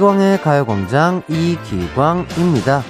[0.00, 2.82] 이기광의 가요광장 이기광입니다.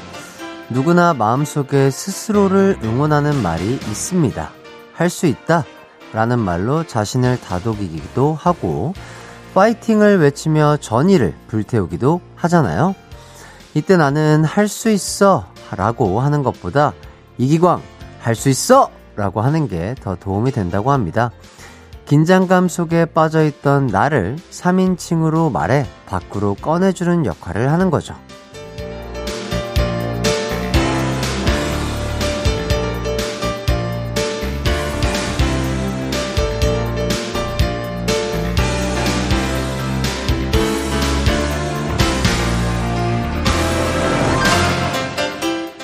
[0.69, 4.51] 누구나 마음속에 스스로를 응원하는 말이 있습니다.
[4.93, 5.65] 할 수 있다.
[6.13, 8.95] 라는 말로 자신을 다독이기도 하고,
[9.55, 12.95] 파이팅을 외치며 전의를 불태우기도 하잖아요.
[13.75, 15.47] 이때 나는 할 수 있어.
[15.77, 16.93] 라고 하는 것보다,
[17.39, 17.83] 이기광,
[18.21, 18.89] 할 수 있어!
[19.17, 21.33] 라고 하는 게 더 도움이 된다고 합니다.
[22.11, 28.17] 긴장감 속에 빠져있던 나를 3인칭으로 말해 밖으로 꺼내주는 역할을 하는 거죠.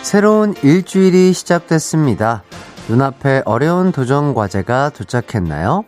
[0.03, 2.43] 새로운 일주일이 시작됐습니다.
[2.89, 5.85] 눈앞에 어려운 도전 과제가 도착했나요?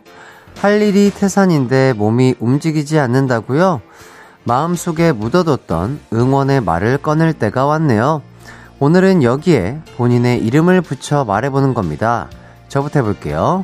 [0.61, 3.81] 할 일이 태산인데 몸이 움직이지 않는다고요?
[4.43, 8.21] 마음속에 묻어뒀던 응원의 말을 꺼낼 때가 왔네요.
[8.79, 12.29] 오늘은 여기에 본인의 이름을 붙여 말해보는 겁니다.
[12.67, 13.63] 저부터 해볼게요.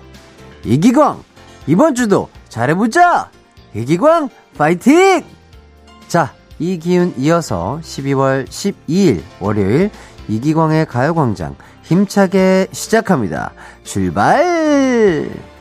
[0.64, 1.22] 이기광!
[1.68, 3.30] 이번 주도 잘해보자!
[3.74, 5.22] 이기광, 파이팅!
[6.08, 9.92] 자, 이 기운 이어서 12월 12일 월요일
[10.30, 13.52] 이기광의 가요광장 힘차게 시작합니다.
[13.84, 15.55] 출발!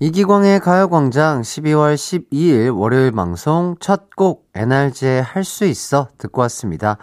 [0.00, 6.98] 이기광의 가요광장 12월 12일 월요일 방송 첫 곡 NRG의 할수 있어 듣고 왔습니다.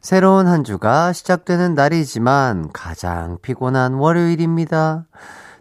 [0.00, 5.06] 새로운 한 주가 시작되는 날이지만 가장 피곤한 월요일입니다.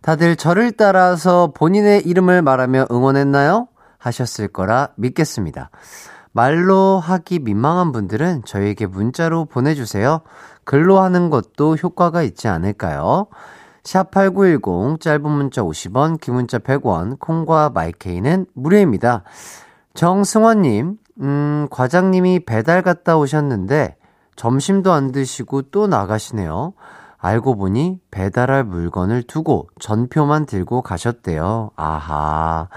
[0.04, 3.68] 다들 저를 따라서 본인의 이름을 말하며 응원했나요?
[3.98, 5.72] 하셨을 거라 믿겠습니다.
[6.32, 10.22] 말로 하기 민망한 분들은 저에게 문자로 보내주세요.
[10.66, 13.26] 글로 하는 것도 효과가 있지 않을까요?
[13.84, 19.24] 샵8910 짧은 문자 50원, 긴 문자 100원, 콩과 마이케이는 무료입니다.
[19.94, 23.96] 정승원님, 음, 과장님이 배달 갔다 오셨는데
[24.36, 26.74] 점심도 안 드시고 또 나가시네요.
[27.18, 31.72] 알고 보니 배달할 물건을 두고 전표만 들고 가셨대요.
[31.76, 32.70] 아하.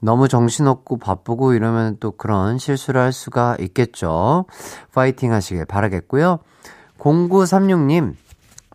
[0.00, 4.44] 너무 정신없고 바쁘고 이러면 또 그런 실수를 할 수가 있겠죠.
[4.92, 6.38] 파이팅 하시길 바라겠고요.
[6.98, 8.14] 0936님,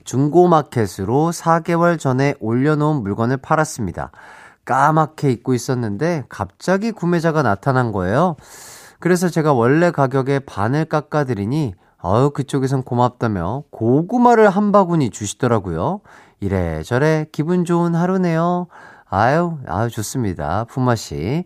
[0.03, 4.11] 중고마켓으로 4개월 전에 올려놓은 물건을 팔았습니다.
[4.65, 8.35] 까맣게 입고 있었는데 갑자기 구매자가 나타난 거예요.
[8.99, 11.75] 그래서 제가 원래 가격에 반을 깎아드리니
[12.05, 16.01] 어유 그쪽에선 고맙다며 고구마를 한 바구니 주시더라고요.
[16.39, 18.67] 이래저래 기분 좋은 하루네요.
[19.09, 20.65] 아유, 아유, 좋습니다.
[20.65, 21.45] 품맛이.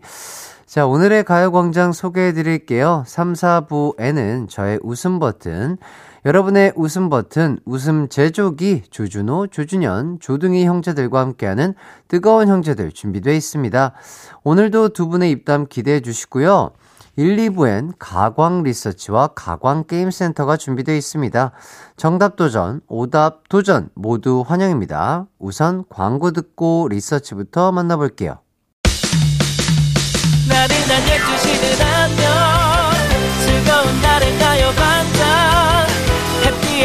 [0.64, 3.04] 자, 오늘의 가요광장 소개해 드릴게요.
[3.06, 5.78] 3, 4부에는 저의 웃음 버튼,
[6.24, 11.74] 여러분의 웃음 버튼, 웃음 제조기, 조준호, 조준현, 조등희 형제들과 함께하는
[12.08, 13.92] 뜨거운 형제들 준비되어 있습니다.
[14.42, 16.70] 오늘도 두 분의 입담 기대해 주시고요.
[17.16, 21.52] 1, 2부엔 가광 리서치와 가광 게임센터가 준비되어 있습니다.
[21.96, 25.26] 정답 도전, 오답 도전 모두 환영입니다.
[25.38, 28.38] 우선 광고 듣고 리서치부터 만나볼게요.
[30.48, 32.28] 나른한 12시는 안녕
[33.44, 34.87] 즐거운 날을 가요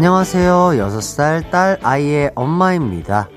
[0.00, 0.72] 안녕하세요.
[0.72, 3.30] 6살 딸 아이의 엄마입니다.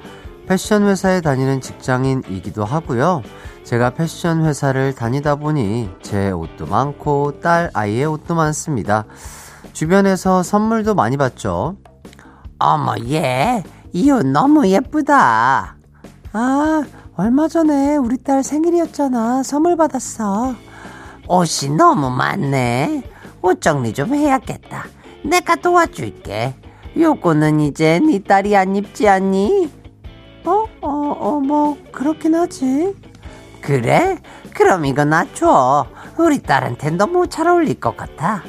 [0.46, 3.24] 패션 회사에 다니는 직장인이기도 하고요.
[3.64, 9.06] 제가 패션 회사를 다니다 보니 제 옷도 많고 딸 아이의 옷도 많습니다.
[9.72, 11.78] 주변에서 선물도 많이 받죠.
[12.60, 13.64] 어머, 얘,
[13.94, 15.78] 이 옷 너무 예쁘다.
[16.34, 16.84] 아,
[17.16, 19.44] 얼마 전에 우리 딸 생일이었잖아.
[19.44, 20.56] 선물 받았어.
[21.26, 23.04] 옷이 너무 많네.
[23.42, 24.99] 옷 정리 좀 해야겠다.
[25.24, 26.56] 내가 도와줄게.
[26.98, 29.70] 요거는 이제 네 딸이 안 입지 않니?
[30.46, 30.66] 어?
[30.82, 30.90] 어,
[31.20, 32.96] 어, 뭐, 그렇긴 하지.
[33.62, 34.18] 그래?
[34.54, 35.86] 그럼 이거 나 줘.
[36.18, 38.44] 우리 딸한테 너무 잘 어울릴 것 같아.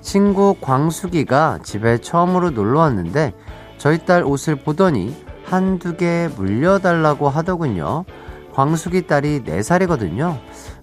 [0.00, 3.32] 친구 광숙이가 집에 처음으로 놀러 왔는데
[3.78, 5.14] 저희 딸 옷을 보더니
[5.44, 8.04] 한두 개 물려달라고 하더군요.
[8.52, 10.38] 광숙이 딸이 4살이거든요.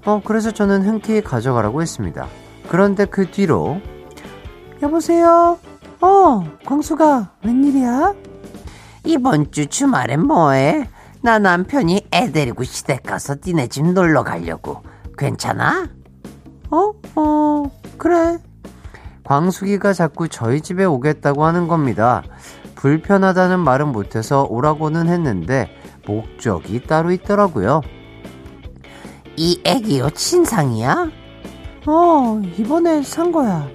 [0.05, 2.27] 어, 그래서 저는 흔쾌히 가져가라고 했습니다.
[2.67, 3.81] 그런데 그 뒤로
[4.81, 5.59] 여보세요?
[6.01, 8.13] 어, 광수가 웬일이야?
[9.05, 10.87] 이번 주 주말엔 뭐해?
[11.21, 14.81] 나 남편이 애 데리고 시댁 가서 니네 집 놀러 가려고.
[15.17, 15.89] 괜찮아?
[16.71, 17.63] 어, 어,
[17.97, 18.37] 그래.
[19.25, 22.23] 광숙이가 자꾸 저희 집에 오겠다고 하는 겁니다.
[22.75, 25.69] 불편하다는 말은 못해서 오라고는 했는데
[26.07, 27.81] 목적이 따로 있더라고요.
[29.35, 31.09] 이 애기 옷 신상이야?
[31.85, 33.67] 어, 이번에 산 거야.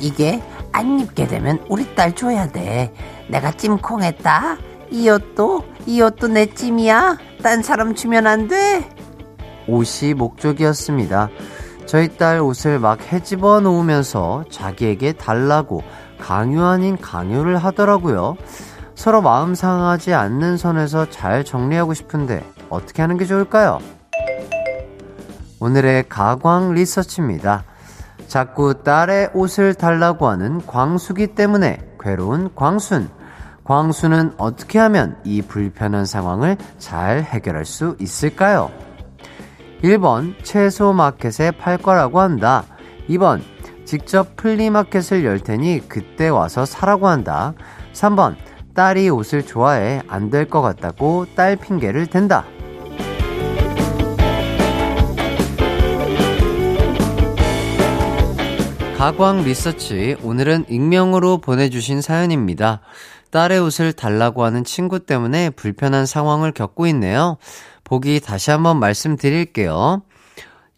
[0.00, 0.42] 이게
[0.72, 2.92] 안 입게 되면 우리 딸 줘야 돼.
[3.28, 4.56] 내가 찜콩했다.
[4.90, 7.18] 이 옷도 이 옷도 내 찜이야.
[7.42, 8.88] 딴 사람 주면 안 돼.
[9.66, 11.28] 옷이 목적이었습니다.
[11.86, 15.82] 저희 딸 옷을 막 헤집어 놓으면서 자기에게 달라고
[16.18, 18.36] 강요 아닌 강요를 하더라고요.
[18.94, 23.78] 서로 마음 상하지 않는 선에서 잘 정리하고 싶은데 어떻게 하는 게 좋을까요?
[25.60, 27.64] 오늘의 가광 리서치입니다.
[28.26, 33.08] 자꾸 딸의 옷을 달라고 하는 광수기 때문에 괴로운 광순.
[33.64, 38.70] 광수는 어떻게 하면 이 불편한 상황을 잘 해결할 수 있을까요?
[39.82, 42.64] 1번, 채소 마켓에 팔 거라고 한다.
[43.08, 43.40] 2번,
[43.84, 47.54] 직접 플리마켓을 열 테니 그때 와서 사라고 한다.
[47.92, 48.36] 3번,
[48.74, 52.44] 딸이 옷을 좋아해 안 될 것 같다고 딸 핑계를 댄다.
[59.04, 62.80] 가광 리서치 오늘은 익명으로 보내주신 사연입니다.
[63.32, 67.36] 딸의 옷을 달라고 하는 친구 때문에 불편한 상황을 겪고 있네요.
[67.84, 70.00] 보기 다시 한번 말씀드릴게요.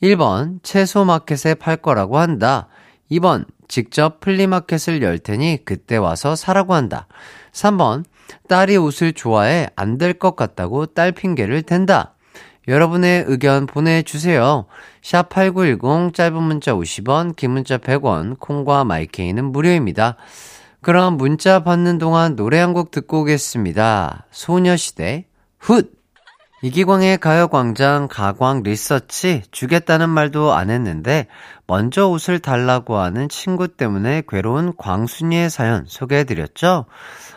[0.03, 2.67] 1번 채소 마켓에 팔 거라고 한다.
[3.13, 7.07] 2번 직접 flea market을 열 테니 그때 와서 사라고 한다.
[7.53, 8.03] 3번
[8.49, 12.16] 딸이 옷을 좋아해 안 될 것 같다고 딸 핑계를 댄다.
[12.69, 14.67] 여러분의 의견 보내주세요.
[15.03, 20.17] sharp 8910 짧은 문자 50원, 긴 문자 100원, 콩과 마이케이는 무료입니다.
[20.83, 24.27] 그럼 문자 받는 동안 노래 한 곡 듣고 오겠습니다.
[24.31, 25.27] 소녀시대
[25.59, 25.91] 훗!
[26.63, 31.27] 이기광의 가요광장 가광 리서치 주겠다는 말도 안 했는데
[31.67, 36.87] 먼저 옷을 달라고 하는 친구 때문에 괴로운 광순이의 사연 소개해드렸죠?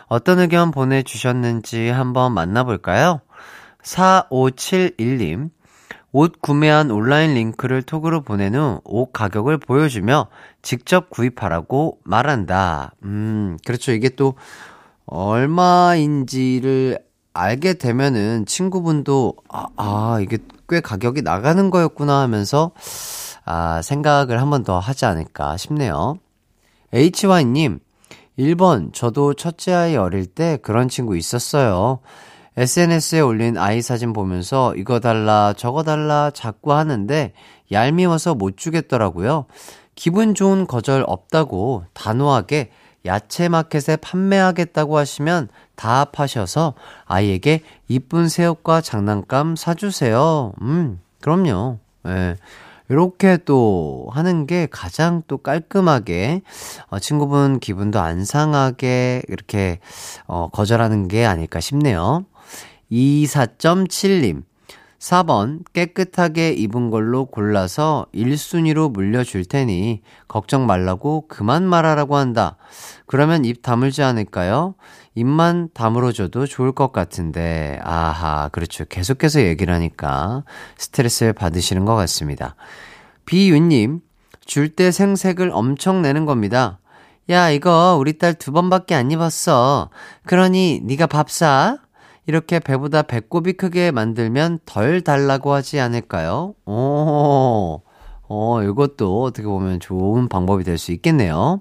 [0.08, 3.20] 어떤 의견 보내주셨는지 한번 만나볼까요?
[3.84, 5.50] 4571님,
[6.12, 10.26] 옷 구매한 온라인 링크를 톡으로 보낸 후 옷 가격을 보여주며
[10.62, 12.92] 직접 구입하라고 말한다.
[13.04, 13.92] 음, 그렇죠.
[13.92, 14.34] 이게 또
[15.06, 16.98] 얼마인지를
[17.32, 20.38] 알게 되면은 친구분도 아, 아, 이게
[20.68, 22.72] 꽤 가격이 나가는 거였구나 하면서
[23.44, 26.16] 아, 생각을 한 번 더 하지 않을까 싶네요.
[26.92, 27.78] HY님,
[28.38, 32.00] 1번, 저도 첫째 아이 어릴 때 그런 친구 있었어요.
[32.56, 37.32] SNS에 올린 아이 사진 보면서 이거 달라, 저거 달라 자꾸 하는데
[37.70, 39.46] 얄미워서 못 주겠더라고요.
[39.94, 42.70] 기분 좋은 거절 없다고 단호하게
[43.06, 46.74] 야채 마켓에 판매하겠다고 하시면 다 파셔서
[47.06, 50.52] 아이에게 이쁜 새옷과 장난감 사주세요.
[50.62, 51.78] 음, 그럼요.
[52.06, 52.10] 예.
[52.10, 52.36] 네.
[52.90, 56.42] 이렇게 또 하는 게 가장 또 깔끔하게
[56.88, 59.78] 어, 친구분 기분도 안 상하게 이렇게
[60.26, 62.24] 어, 거절하는 게 아닐까 싶네요.
[62.90, 64.42] 24.7님.
[64.98, 72.58] 4번 깨끗하게 입은 걸로 골라서 1순위로 물려줄 테니 걱정 말라고 그만 말하라고 한다.
[73.06, 74.74] 그러면 입 다물지 않을까요?
[75.14, 78.84] 입만 다물어줘도 좋을 것 같은데 아하 그렇죠.
[78.84, 80.44] 계속해서 얘기를 하니까
[80.76, 82.54] 스트레스를 받으시는 것 같습니다.
[83.24, 84.00] 비윤님
[84.44, 86.78] 줄 때 생색을 엄청 내는 겁니다.
[87.30, 89.88] 야 이거 우리 딸 두 번밖에 안 입었어.
[90.26, 91.78] 그러니 네가 밥 사.
[92.30, 96.54] 이렇게 배보다 배꼽이 크게 만들면 덜 달라고 하지 않을까요?
[96.64, 97.82] 오,
[98.28, 101.60] 어, 이것도 어떻게 보면 좋은 방법이 될 수 있겠네요.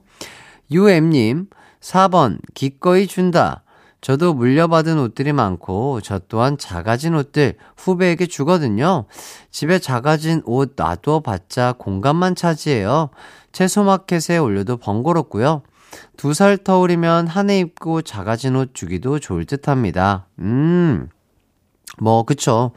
[0.69, 1.47] UM님,
[1.81, 3.63] 4번, 기꺼이 준다.
[4.01, 9.05] 저도 물려받은 옷들이 많고, 저 또한 작아진 옷들 후배에게 주거든요.
[9.49, 13.09] 집에 작아진 옷 놔둬 봤자 공간만 차지해요.
[13.53, 15.63] 채소마켓에 올려도 번거롭고요.
[16.17, 20.27] 두 살 터울이면 한 해 입고 작아진 옷 주기도 좋을 듯 합니다.
[20.39, 21.09] 음,
[21.99, 22.71] 뭐, 그쵸.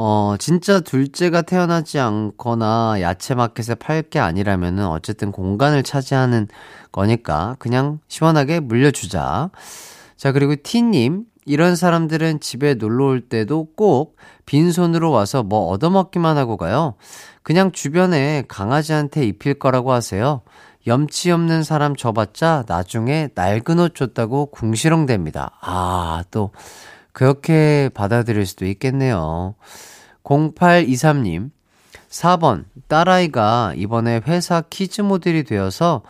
[0.00, 6.46] 어, 진짜 둘째가 태어나지 않거나 야채 마켓에 팔 게 아니라면은 어쨌든 공간을 차지하는
[6.92, 9.50] 거니까 그냥 시원하게 물려주자.
[10.16, 11.24] 자, 그리고 티님.
[11.50, 16.94] 이런 사람들은 집에 놀러 올 때도 꼭 빈손으로 와서 뭐 얻어먹기만 하고 가요.
[17.42, 20.42] 그냥 주변에 강아지한테 입힐 거라고 하세요.
[20.88, 25.52] 염치 없는 사람 줘봤자 나중에 낡은 옷 줬다고 궁시렁댑니다.
[25.60, 26.50] 아, 또,
[27.12, 29.54] 그렇게 받아들일 수도 있겠네요.
[30.24, 31.50] 0823님,
[32.08, 36.02] 4번, 딸아이가 이번에 회사 kids 모델이 되어서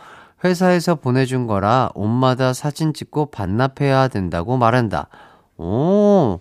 [0.43, 5.07] 회사에서 보내준 거라 옷마다 사진 찍고 반납해야 된다고 말한다.
[5.57, 6.39] 오,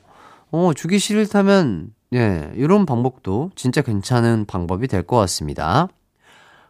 [0.52, 5.88] 오, 주기 싫다면, 예, 이런 방법도 진짜 괜찮은 방법이 될 것 같습니다.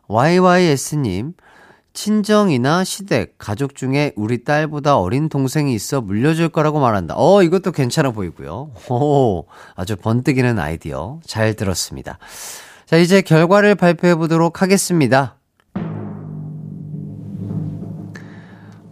[0.09, 1.35] YYS님,
[1.99, 7.15] 친정이나 시댁, 가족 중에 우리 딸보다 어린 동생이 있어 물려줄 거라고 말한다.
[7.17, 8.71] 어, 이것도 괜찮아 보이고요.
[8.89, 11.19] 오, 아주 번뜩이는 아이디어.
[11.27, 12.19] 잘 들었습니다.
[12.87, 15.39] 자, 이제 결과를 발표해 보도록 하겠습니다.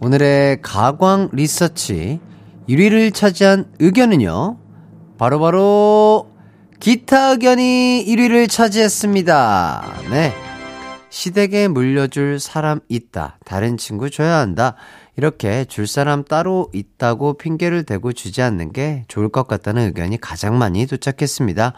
[0.01, 2.19] 오늘의 가광 리서치
[2.67, 4.57] 1위를 차지한 의견은요.
[5.17, 6.31] 바로바로 바로
[6.81, 9.93] 기타 의견이 1위를 차지했습니다.
[10.11, 10.46] 네.
[11.17, 13.39] 시댁에 물려줄 사람 있다.
[13.43, 14.75] 다른 친구 줘야 한다.
[15.15, 20.59] 이렇게 줄 사람 따로 있다고 핑계를 대고 주지 않는 게 좋을 것 같다는 의견이 가장
[20.59, 21.73] 많이 도착했습니다.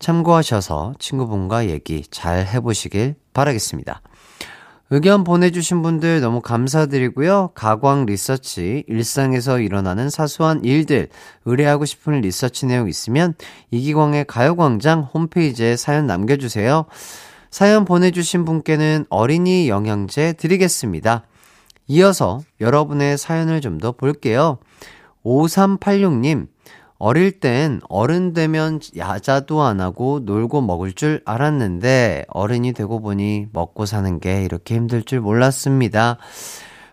[0.00, 4.02] 참고하셔서 친구분과 얘기 잘 해보시길 바라겠습니다.
[4.90, 7.52] 의견 보내주신 분들 너무 감사드리고요.
[7.54, 11.10] 가광 리서치, 일상에서 일어나는 사소한 일들,
[11.44, 13.34] 의뢰하고 싶은 리서치 내용 있으면
[13.70, 16.86] 이기광의 가요광장 홈페이지에 사연 남겨주세요.
[17.50, 21.24] 사연 보내주신 분께는 어린이 영양제 드리겠습니다.
[21.88, 24.58] 이어서 여러분의 사연을 좀 더 볼게요.
[25.24, 26.48] 5386님,
[26.98, 33.86] 어릴 땐 어른 되면 야자도 안 하고 놀고 먹을 줄 알았는데 어른이 되고 보니 먹고
[33.86, 36.18] 사는 게 이렇게 힘들 줄 몰랐습니다.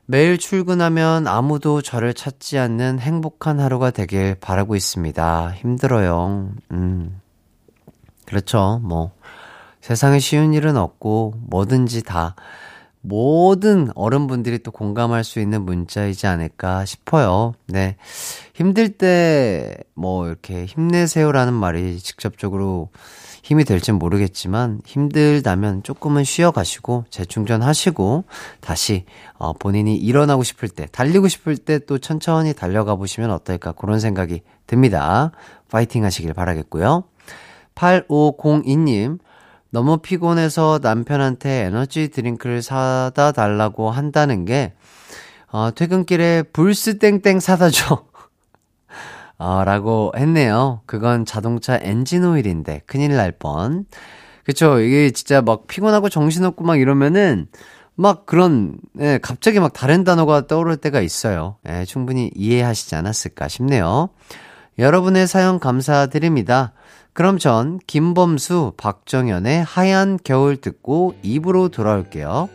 [0.05, 5.51] 매일 출근하면 아무도 저를 찾지 않는 행복한 하루가 되길 바라고 있습니다.
[5.51, 6.51] 힘들어요.
[6.71, 7.19] 음.
[8.25, 8.79] 그렇죠.
[8.83, 9.11] 뭐,
[9.87, 12.35] 세상에 쉬운 일은 없고, 뭐든지 다
[12.99, 17.53] 모든 어른분들이 또 공감할 수 있는 문자이지 않을까 싶어요.
[17.67, 17.95] 네.
[18.53, 22.89] 힘들 때, 뭐, 이렇게 힘내세요라는 말이 직접적으로
[23.43, 28.25] 힘이 될진 모르겠지만, 힘들다면 조금은 쉬어가시고, 재충전하시고,
[28.59, 29.05] 다시,
[29.37, 34.41] 어, 본인이 일어나고 싶을 때, 달리고 싶을 때 또 천천히 달려가 보시면 어떨까, 그런 생각이
[34.65, 35.31] 듭니다.
[35.71, 37.05] 파이팅 하시길 바라겠고요.
[37.75, 39.19] 8502님,
[39.69, 44.73] 너무 피곤해서 남편한테 에너지 드링크를 사다 달라고 한다는 게,
[45.51, 48.05] 어, 퇴근길에 불스 땡땡 사다 줘.
[49.37, 50.81] 어, 라고 했네요.
[50.85, 53.85] 그건 자동차 엔진 오일인데, 큰일 날 뻔.
[54.43, 54.79] 그쵸.
[54.79, 57.47] 이게 진짜 막 피곤하고 정신없고 막 이러면은,
[57.95, 61.57] 막 그런, 예, 갑자기 막 다른 단어가 떠오를 때가 있어요.
[61.67, 64.09] 예, 충분히 이해하시지 않았을까 싶네요.
[64.79, 66.73] 여러분의 사연 감사드립니다.
[67.17, 72.47] 그럼 전 김범수, 박정현의 하얀 겨울 듣고 입으로 돌아올게요.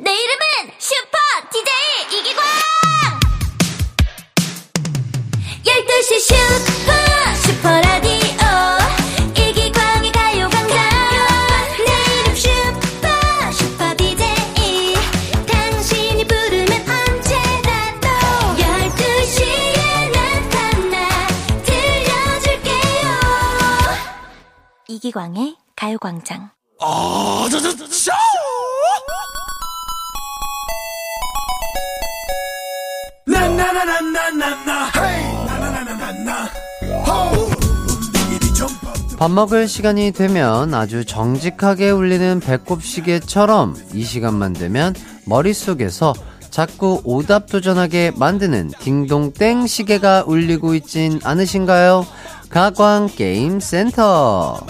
[0.00, 1.18] 내 이름은 슈퍼
[1.52, 2.42] DJ 이기광!
[5.62, 6.75] 12시 슈
[25.06, 26.50] 이기광의 가요광장.
[26.80, 28.12] 아, 저, 저, 저, 저!
[39.18, 44.94] 밥 먹을 시간이 되면 아주 정직하게 울리는 배꼽 시계처럼 이 시간만 되면
[45.24, 46.12] 머릿속에서
[46.56, 52.06] 자꾸 오답 도전하게 만드는 딩동땡 시계가 울리고 있진 않으신가요?
[52.48, 54.64] 가광 게임 센터.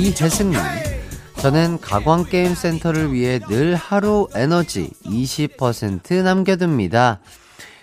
[0.00, 0.60] 이혜승님.
[1.40, 7.18] 저는 가광 게임 센터를 위해 늘 하루 에너지 20% 남겨둡니다.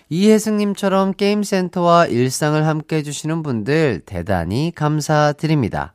[0.10, 5.94] 이혜승님처럼 게임센터와 일상을 함께 해주시는 분들 대단히 감사드립니다.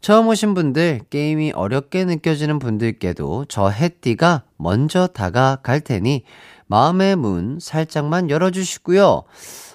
[0.00, 6.22] 처음 오신 분들, 게임이 어렵게 느껴지는 분들께도 저 해띠가 먼저 다가갈 테니
[6.66, 9.24] 마음의 문 살짝만 열어주시고요.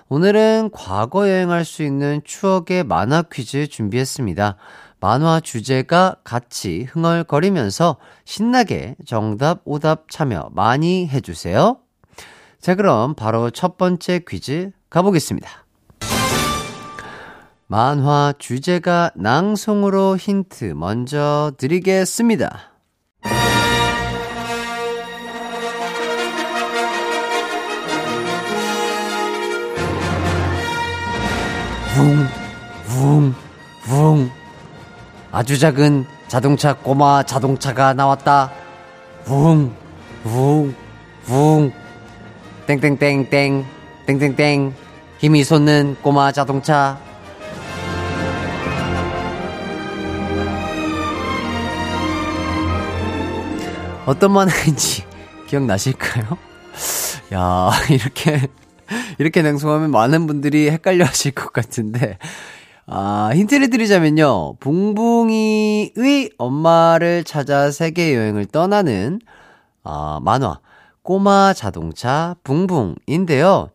[0.09, 4.57] 오늘은 과거 여행할 수 있는 추억의 만화 퀴즈 준비했습니다.
[4.99, 11.77] 만화 주제가 같이 흥얼거리면서 신나게 정답, 오답 참여 많이 해주세요.
[12.61, 15.49] 자, 그럼 바로 첫 번째 퀴즈 가보겠습니다.
[17.65, 22.59] 만화 주제가 낭송으로 힌트 먼저 드리겠습니다.
[31.95, 32.27] 붕,
[32.85, 33.33] 붕,
[33.85, 34.29] 붕.
[35.31, 38.51] 아주 작은 자동차 꼬마 자동차가 나왔다.
[39.25, 39.73] 붕,
[40.23, 40.75] 붕,
[41.25, 41.80] 붕.
[42.79, 43.65] 땡땡땡땡,
[44.05, 44.73] 땡땡땡.
[45.17, 46.97] 힘이 솟는 꼬마 자동차.
[54.05, 55.03] 어떤 만화인지
[55.47, 56.37] 기억나실까요?
[57.35, 58.47] 야, 이렇게,
[59.19, 62.17] 이렇게 냉송하면 많은 분들이 헷갈려 하실 것 같은데,
[62.87, 64.55] 아, 힌트를 드리자면요.
[64.61, 69.19] 붕붕이의 엄마를 찾아 세계 여행을 떠나는,
[69.83, 70.61] 아, 만화,
[71.03, 73.69] 꼬마 자동차 붕붕인데요.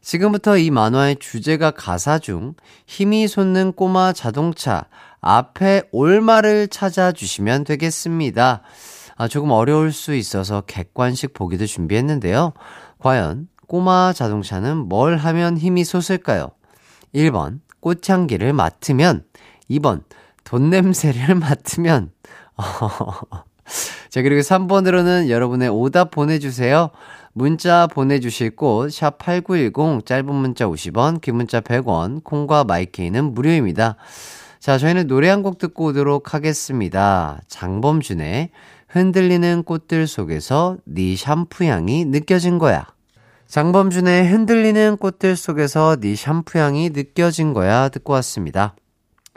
[0.00, 2.54] 지금부터 이 만화의 주제가 가사 중
[2.86, 4.86] 힘이 솟는 꼬마 자동차
[5.20, 8.62] 앞에 올마를 찾아주시면 되겠습니다.
[9.16, 12.52] 아, 조금 어려울 수 있어서 객관식 보기도 준비했는데요.
[13.00, 16.50] 과연 꼬마 자동차는 뭘 하면 힘이 솟을까요?
[17.14, 19.24] 1번, 꽃향기를 맡으면,
[19.70, 20.04] 2번,
[20.44, 22.12] 돈 냄새를 맡으면,
[24.08, 26.90] 자, 그리고 3번으로는 여러분의 오답 보내주세요.
[27.32, 33.96] 문자 보내주실 곳, 샵8910, 짧은 문자 50원, 긴 문자 100원, 콩과 마이케이는 무료입니다.
[34.58, 37.40] 자, 저희는 노래 한 곡 듣고 오도록 하겠습니다.
[37.46, 38.50] 장범준의
[38.88, 42.86] 흔들리는 꽃들 속에서 네 샴푸 향이 느껴진 거야.
[43.46, 48.74] 장범준의 흔들리는 꽃들 속에서 네 샴푸 향이 느껴진 거야 듣고 왔습니다.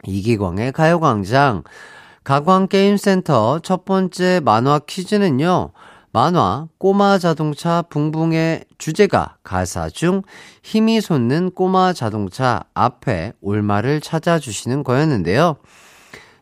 [0.04, 1.62] 이기광의 가요광장
[2.24, 5.72] 가광게임센터 첫 번째 만화 퀴즈는요.
[6.12, 10.22] 만화 꼬마 자동차 붕붕의 주제가 가사 중
[10.62, 15.56] 힘이 솟는 꼬마 자동차 앞에 올마를 찾아주시는 거였는데요.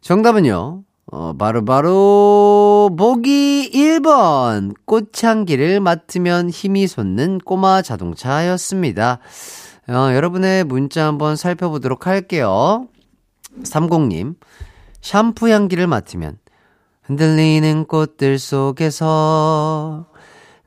[0.01, 0.83] 정답은요.
[1.13, 4.75] 어, 바로, 바로, 보기 1번.
[4.87, 9.19] 꽃향기를 맡으면 힘이 솟는 꼬마 자동차였습니다.
[9.89, 12.87] 어, 여러분의 문자 한번 살펴보도록 할게요.
[13.65, 14.37] 30님,
[15.01, 16.39] 샴푸 향기를 맡으면
[17.03, 20.07] 흔들리는 꽃들 속에서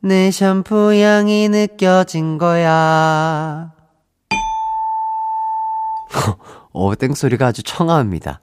[0.02, 3.72] 내 샴푸 향이 느껴진 거야.
[6.74, 8.42] 어, 땡소리가 아주 청아합니다.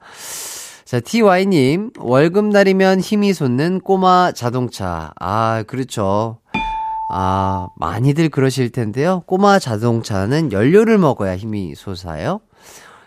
[0.85, 5.11] 자, TY님, 월급날이면 힘이 솟는 꼬마 자동차.
[5.19, 6.39] 아, 그렇죠.
[7.13, 9.21] 아, 많이들 그러실 텐데요.
[9.25, 12.41] 꼬마 자동차는 연료를 먹어야 힘이 솟아요.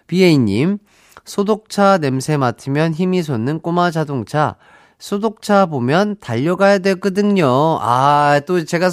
[0.06, 0.78] BA님,
[1.24, 4.56] 소독차 냄새 맡으면 힘이 솟는 꼬마 자동차.
[4.98, 7.78] 소독차 보면 달려가야 되거든요.
[7.80, 8.90] 아, 또 제가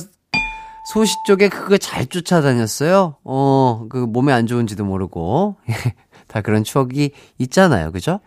[0.93, 3.15] 소시 쪽에 그거 잘 쫓아다녔어요.
[3.23, 5.57] 어, 그 몸에 안 좋은지도 모르고.
[6.27, 7.91] 다 그런 추억이 있잖아요.
[7.91, 8.19] 그죠?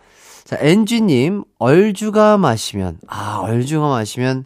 [0.44, 4.44] 자, 엔지님, 얼주가 마시면, 아, 얼주가 마시면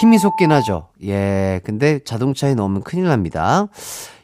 [0.00, 0.88] 힘이 솟긴 하죠.
[1.04, 3.68] 예, 근데 자동차에 넣으면 큰일 납니다.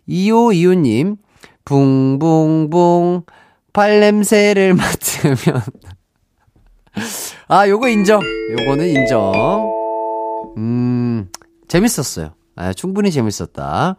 [0.08, 1.16] 2525님,
[1.64, 3.22] 붕붕붕,
[3.72, 5.62] 발냄새를 맡으면.
[7.48, 8.20] 아, 요거 인정.
[8.52, 9.72] 요거는 인정.
[10.56, 11.28] 음,
[11.68, 12.34] 재밌었어요.
[12.56, 13.96] 아, 충분히 재밌었다.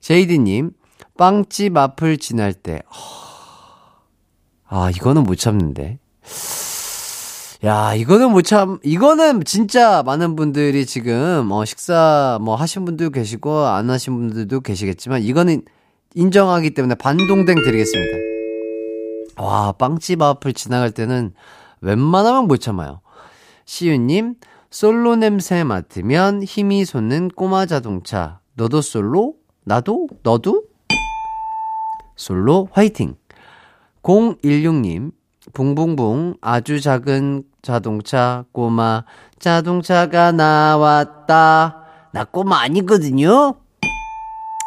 [0.00, 0.70] 제이디님,
[1.18, 2.82] 빵집 앞을 지날 때,
[4.66, 5.98] 아, 이거는 못 참는데.
[7.64, 13.66] 야, 이거는 못 참, 이거는 진짜 많은 분들이 지금, 어, 식사 뭐 하신 분도 계시고,
[13.66, 15.62] 안 하신 분들도 계시겠지만, 이거는
[16.14, 18.29] 인정하기 때문에 반동댕 드리겠습니다.
[19.40, 21.32] 와, 빵집 앞을 지나갈 때는
[21.80, 23.00] 웬만하면 못 참아요.
[23.64, 24.34] 시윤님,
[24.70, 28.40] 솔로 냄새 맡으면 힘이 솟는 꼬마 자동차.
[28.54, 29.36] 너도 솔로?
[29.64, 30.08] 나도?
[30.22, 30.64] 너도?
[32.16, 33.16] 솔로 화이팅!
[34.02, 35.12] 016님,
[35.54, 39.04] 붕붕붕 아주 작은 자동차 꼬마
[39.38, 41.86] 자동차가 나왔다.
[42.12, 43.54] 나 꼬마 아니거든요.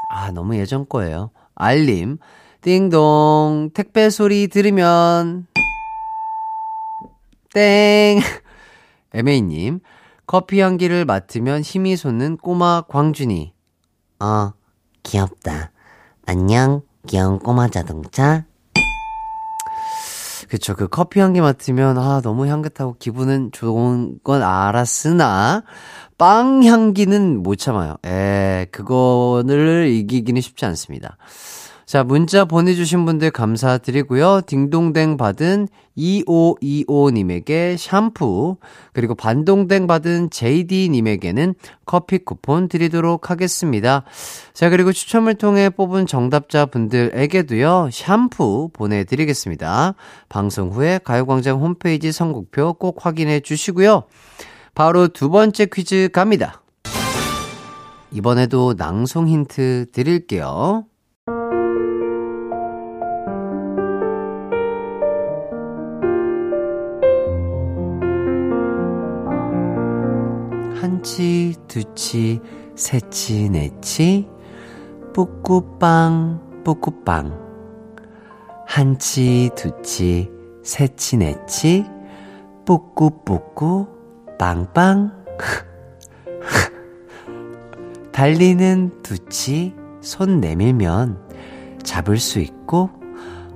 [0.09, 1.29] 아, 너무 예전 거예요.
[1.53, 2.17] 알림.
[2.63, 5.47] 띵동 택배 소리 들으면
[7.53, 8.21] 땡.
[9.13, 9.81] 에메이님,
[10.25, 13.53] 커피 향기를 맡으면 힘이 솟는 꼬마 광준이.
[14.21, 14.53] 어,
[15.03, 15.71] 귀엽다.
[16.25, 18.45] 안녕, 귀여운 꼬마 자동차.
[20.47, 20.75] 그쵸.
[20.75, 25.63] 그 커피 향기 맡으면, 아, 너무 향긋하고 기분은 좋은 건 알았으나,
[26.17, 27.97] 빵 향기는 못 참아요.
[28.05, 31.17] 에, 그거를 이기기는 쉽지 않습니다.
[31.93, 34.41] 자, 문자 보내주신 분들 감사드리고요.
[34.47, 38.57] 딩동댕 받은 2525님에게 샴푸,
[38.93, 41.53] 그리고 반동댕 받은 JD님에게는
[41.85, 44.05] 커피 쿠폰 드리도록 하겠습니다.
[44.55, 49.93] 자, 그리고 추첨을 통해 뽑은 정답자 분들에게도요, 샴푸 보내드리겠습니다.
[50.29, 54.05] 방송 후에 가요광장 홈페이지 선곡표 꼭 확인해 주시고요.
[54.73, 56.63] 바로 두 번째 퀴즈 갑니다.
[58.09, 60.85] 이번에도 낭송 힌트 드릴게요.
[71.03, 72.39] 한치, 두치,
[72.77, 74.25] 세치, 네치,
[75.13, 77.37] 뿌꾸빵, 뿌꾸빵.
[78.65, 80.31] 한치, 두치,
[80.63, 81.83] 세치, 네치,
[82.63, 83.87] 뿌꾸뿌꾸,
[84.39, 85.11] 빵빵.
[88.13, 91.19] 달리는 두치, 손 내밀면
[91.83, 92.89] 잡을 수 있고,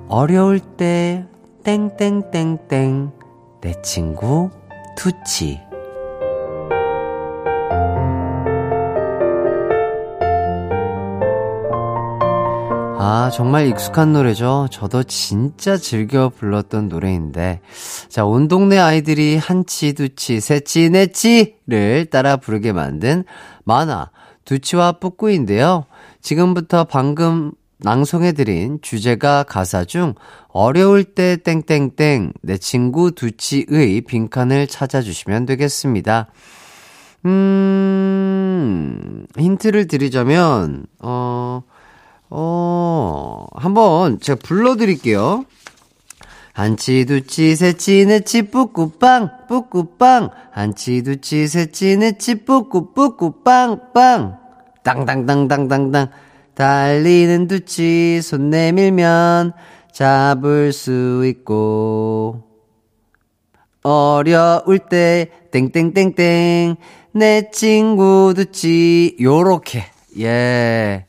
[0.10, 1.26] 어려울 때,
[1.64, 3.12] 땡땡땡땡,
[3.62, 4.50] 내 친구,
[4.98, 5.66] 두치.
[13.00, 14.68] 아, 정말 익숙한 노래죠.
[14.72, 17.62] 저도 진짜 즐겨 불렀던 노래인데.
[18.10, 23.24] 자, 온 동네 아이들이 한치, 두치, 세치, 네치를 따라 부르게 만든
[23.66, 24.10] 만화,
[24.46, 25.86] 두치와 뿌꾸인데요.
[26.22, 30.16] 지금부터 방금 낭송해드린 주제가 가사 중
[30.48, 36.28] 어려울 때 땡땡땡 내 친구 두치의 빈칸을 찾아주시면 되겠습니다.
[37.26, 41.62] 음, 힌트를 드리자면, 어,
[42.30, 45.46] 어, 한번 제가 불러드릴게요.
[46.54, 50.32] 한치, 두치, 세치, 네치, 뿌꾸빵, 뿌꾸빵.
[50.52, 54.40] 한치, 두치, 세치, 네치, 뿌꾸, 뿌꾸빵, 빵.
[54.84, 56.10] 땅땅땅땅땅땅.
[56.56, 59.54] 달리는 두치, 손 내밀면
[59.92, 62.42] 잡을 수 있고.
[63.84, 66.76] 어려울 때, 땡땡땡땡.
[67.14, 69.16] 내 친구 두치.
[69.22, 69.86] 요렇게.
[70.20, 71.07] 예.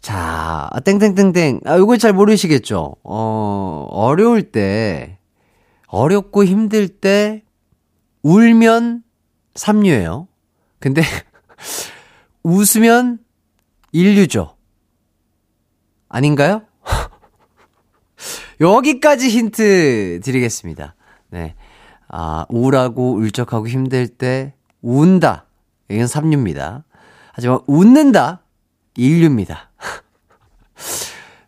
[0.00, 1.60] 자, 땡땡땡땡.
[1.66, 2.96] 아, 이걸 잘 모르시겠죠?
[3.02, 5.18] 어, 어려울 때,
[5.88, 7.42] 어렵고 힘들 때,
[8.22, 9.02] 울면
[9.54, 10.28] 삼류예요.
[10.78, 11.02] 근데,
[12.42, 13.18] 웃으면
[13.92, 14.56] 인류죠.
[16.08, 16.62] 아닌가요?
[18.60, 20.94] 여기까지 힌트 드리겠습니다.
[21.28, 21.54] 네.
[22.08, 25.46] 아, 우울하고 울적하고 힘들 때, 운다.
[25.90, 26.84] 이건 삼류입니다.
[27.32, 28.42] 하지만 웃는다.
[28.96, 29.69] 인류입니다.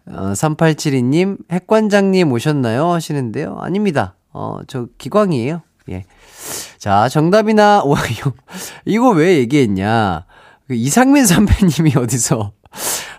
[0.07, 2.91] 어, 3872님, 핵관장님 오셨나요?
[2.91, 3.59] 하시는데요.
[3.61, 4.15] 아닙니다.
[4.33, 5.63] 어, 저 기광이에요.
[5.91, 6.05] 예.
[6.79, 8.33] 자, 정답이나, 와, 이거,
[8.85, 10.25] 이거 왜 얘기했냐.
[10.67, 12.53] 그 이상민 선배님이 어디서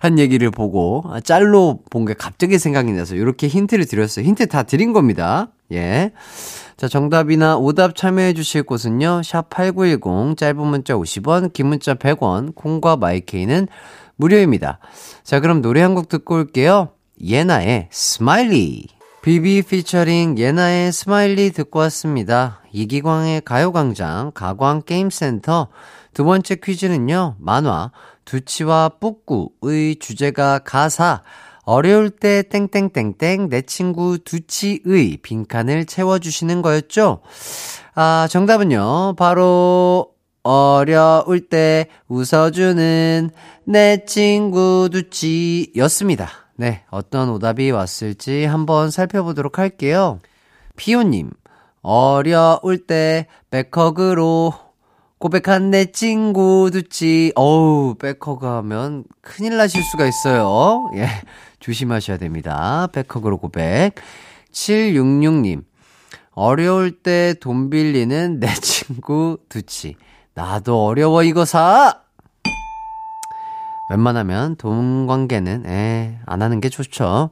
[0.01, 4.25] 한 얘기를 보고, 아, 짤로 본 게 갑자기 생각이 나서 이렇게 힌트를 드렸어요.
[4.25, 5.49] 힌트 다 드린 겁니다.
[5.71, 6.11] 예.
[6.75, 9.21] 자, 정답이나 오답 참여해 주실 곳은요.
[9.23, 13.67] sharp 8910, 짧은 문자 50원, 긴 문자 100원, 콩과 마이케이는
[14.15, 14.79] 무료입니다.
[15.23, 16.89] 자, 그럼 노래 한 곡 듣고 올게요.
[17.21, 18.87] 예나의 Smiley.
[19.21, 22.59] 비비 피처링 예나의 Smiley 듣고 왔습니다.
[22.73, 25.69] 이기광의 가요광장 가광게임센터
[26.13, 27.35] 두 번째 퀴즈는요.
[27.39, 27.91] 만화
[28.25, 31.21] 두치와 뿌꾸의 주제가 가사
[31.63, 37.21] 어려울 때 땡땡땡땡 내 친구 두치의 빈칸을 채워주시는 거였죠.
[37.95, 39.15] 아 정답은요.
[39.17, 40.09] 바로
[40.43, 43.29] 어려울 때 웃어주는
[43.65, 46.29] 내 친구 두치였습니다.
[46.55, 50.19] 네, 어떤 오답이 왔을지 한번 살펴보도록 할게요.
[50.75, 51.31] 피오님,
[51.81, 54.53] 어려울 때 back hug로
[55.17, 57.31] 고백한 내 친구 두치.
[57.35, 60.89] 어우, back hug 하면 큰일 나실 수가 있어요.
[60.95, 61.07] 예,
[61.59, 62.87] 조심하셔야 됩니다.
[62.91, 63.95] back hug로 고백.
[64.51, 65.63] 766님,
[66.31, 69.95] 어려울 때 돈 빌리는 내 친구 두치.
[70.33, 71.99] 나도 어려워 이거 사!
[73.89, 77.29] 웬만하면 돈 관계는, 에, 안 하는 게 좋죠.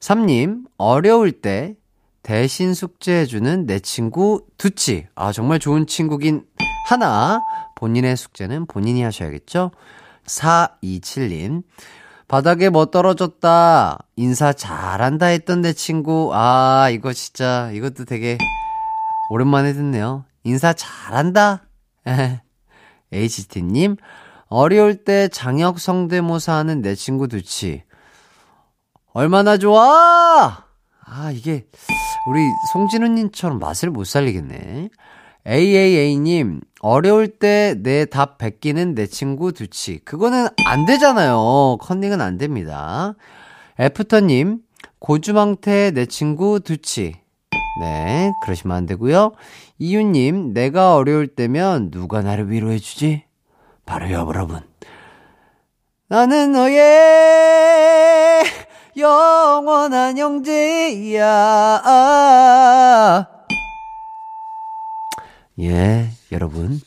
[0.00, 1.74] 3님, 어려울 때
[2.22, 5.06] 대신 숙제해주는 내 친구 두치.
[5.14, 6.44] 아, 정말 좋은 친구긴
[6.88, 7.40] 하나.
[7.74, 9.70] 본인의 숙제는 본인이 하셔야겠죠?
[10.24, 11.62] 427님,
[12.28, 13.98] 바닥에 뭐 떨어졌다.
[14.16, 16.30] 인사 잘한다 했던 내 친구.
[16.32, 18.38] 아, 이거 진짜, 이것도 되게
[19.30, 20.24] 오랜만에 듣네요.
[20.44, 21.67] 인사 잘한다.
[23.12, 23.96] HT님,
[24.48, 27.82] 어려울 때 장혁 성대모사 하는 내 친구 두치.
[29.12, 30.64] 얼마나 좋아!
[31.04, 31.66] 아, 이게,
[32.28, 32.40] 우리
[32.72, 34.90] 송진우님처럼 맛을 못 살리겠네.
[35.46, 39.98] AAA님, 어려울 때 내 답 베끼는 내 친구 두치.
[40.04, 41.78] 그거는 안 되잖아요.
[41.80, 43.14] 컨닝은 안 됩니다.
[43.80, 44.60] 애프터님,
[44.98, 47.14] 고주망태 내 친구 두치.
[47.80, 49.32] 네, 그러시면 안 되고요.
[49.78, 53.24] 이유님, 내가 어려울 때면 누가 나를 위로해주지?
[53.86, 54.60] 바로 여러분.
[56.08, 58.42] 나는 너의
[58.96, 61.82] 영원한 형제야.
[65.60, 66.80] 예, 여러분.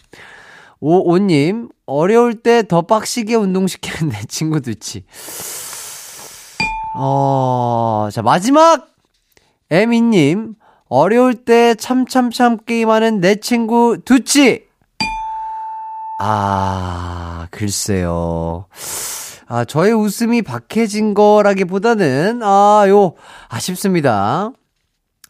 [0.79, 5.05] 오오님, 어려울 때 더 빡시게 운동시키는 내 친구 두치.
[6.95, 8.87] 어, 자, 마지막!
[9.69, 10.55] 에미님,
[10.93, 14.65] 어려울 때 참참참 게임하는 내 친구 두치!
[16.19, 18.65] 아, 글쎄요.
[19.47, 23.13] 아, 저의 웃음이 박해진 거라기보다는, 아, 요,
[23.47, 24.51] 아쉽습니다.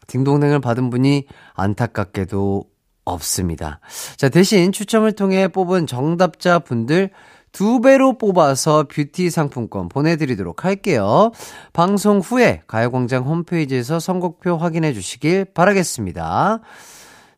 [0.08, 2.64] 딩동댕을 받은 분이 안타깝게도
[3.04, 3.78] 없습니다.
[4.16, 7.10] 자, 대신 추첨을 통해 뽑은 정답자 분들
[7.52, 11.30] 두 배로 뽑아서 뷰티 상품권 보내드리도록 할게요.
[11.72, 16.60] 방송 후에 가요광장 홈페이지에서 선곡표 확인해 주시길 바라겠습니다.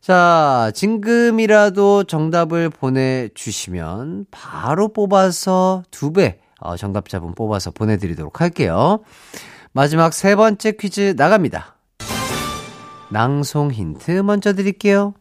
[0.01, 9.01] 자, 지금이라도 정답을 보내주시면 바로 뽑아서 두 배, 어, 정답자분 뽑아서 보내드리도록 할게요.
[9.73, 11.77] 마지막 세 번째 퀴즈 나갑니다.
[13.11, 15.15] 낭송 힌트 먼저 드릴게요.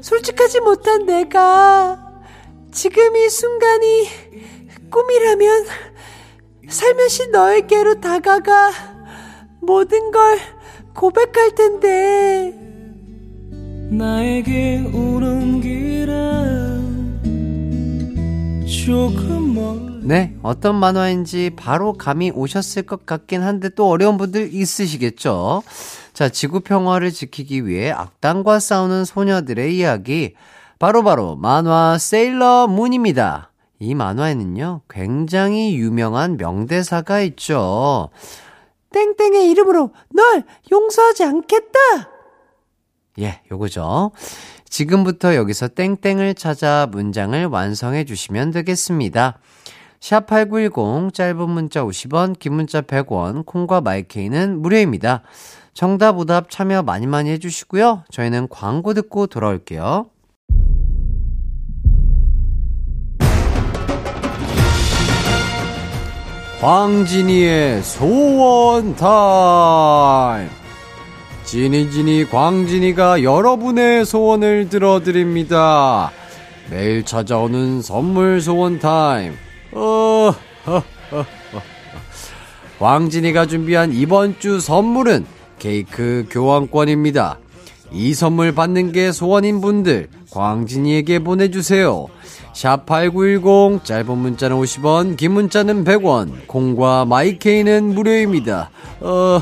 [0.00, 1.98] 솔직하지 못한 내가
[2.72, 4.08] 지금 이 순간이
[4.90, 5.66] 꿈이라면
[6.68, 8.72] 살며시 너에게로 다가가
[9.60, 10.38] 모든 걸
[10.94, 12.54] 고백할 텐데.
[13.90, 16.88] 나에게 오는 길은
[18.66, 25.62] 조금 멀 네, 어떤 만화인지 바로 감이 오셨을 것 같긴 한데 또 어려운 분들 있으시겠죠?
[26.14, 30.32] 자, 지구 평화를 지키기 위해 악당과 싸우는 소녀들의 이야기.
[30.78, 33.52] 바로바로 바로 만화 세일러 문입니다.
[33.80, 38.08] 이 만화에는요, 굉장히 유명한 명대사가 있죠.
[38.94, 40.42] 땡땡의 이름으로 널
[40.72, 41.78] 용서하지 않겠다!
[43.20, 44.12] 예, 요거죠.
[44.70, 49.38] 지금부터 여기서 땡땡을 찾아 문장을 완성해 주시면 되겠습니다.
[50.00, 55.22] 샵8910 짧은 문자 50원, 긴 문자 100원, 콩과 마이케이는 무료입니다.
[55.74, 58.04] 정답, 오답 참여 많이 많이 해주시고요.
[58.10, 60.10] 저희는 광고 듣고 돌아올게요.
[66.60, 70.48] 광진이의 소원 타임!
[71.44, 76.10] 지니지니 광진이가 여러분의 소원을 들어드립니다.
[76.68, 79.34] 매일 찾아오는 선물 소원 타임.
[79.72, 80.32] 어,
[80.66, 81.24] 어, 어,
[82.78, 85.26] 광진이가 준비한 이번 주 선물은
[85.58, 87.38] 케이크 교환권입니다.
[87.90, 92.06] 이 선물 받는 게 소원인 분들 광진이에게 보내주세요.
[92.52, 98.70] 샵8910 짧은 문자는 50원 긴 문자는 100원 콩과 마이케이는 무료입니다.
[99.00, 99.40] 어,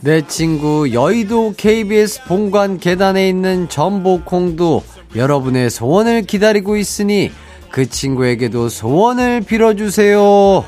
[0.00, 4.84] 내 친구 여의도 KBS 본관 계단에 있는 전복콩도
[5.16, 7.32] 여러분의 소원을 기다리고 있으니
[7.70, 10.64] 그 친구에게도 소원을 빌어주세요.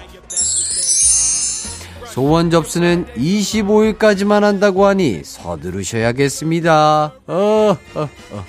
[2.07, 7.13] 소원 접수는 25일까지만 한다고 하니 서두르셔야겠습니다.
[7.27, 8.45] 어, 어, 어.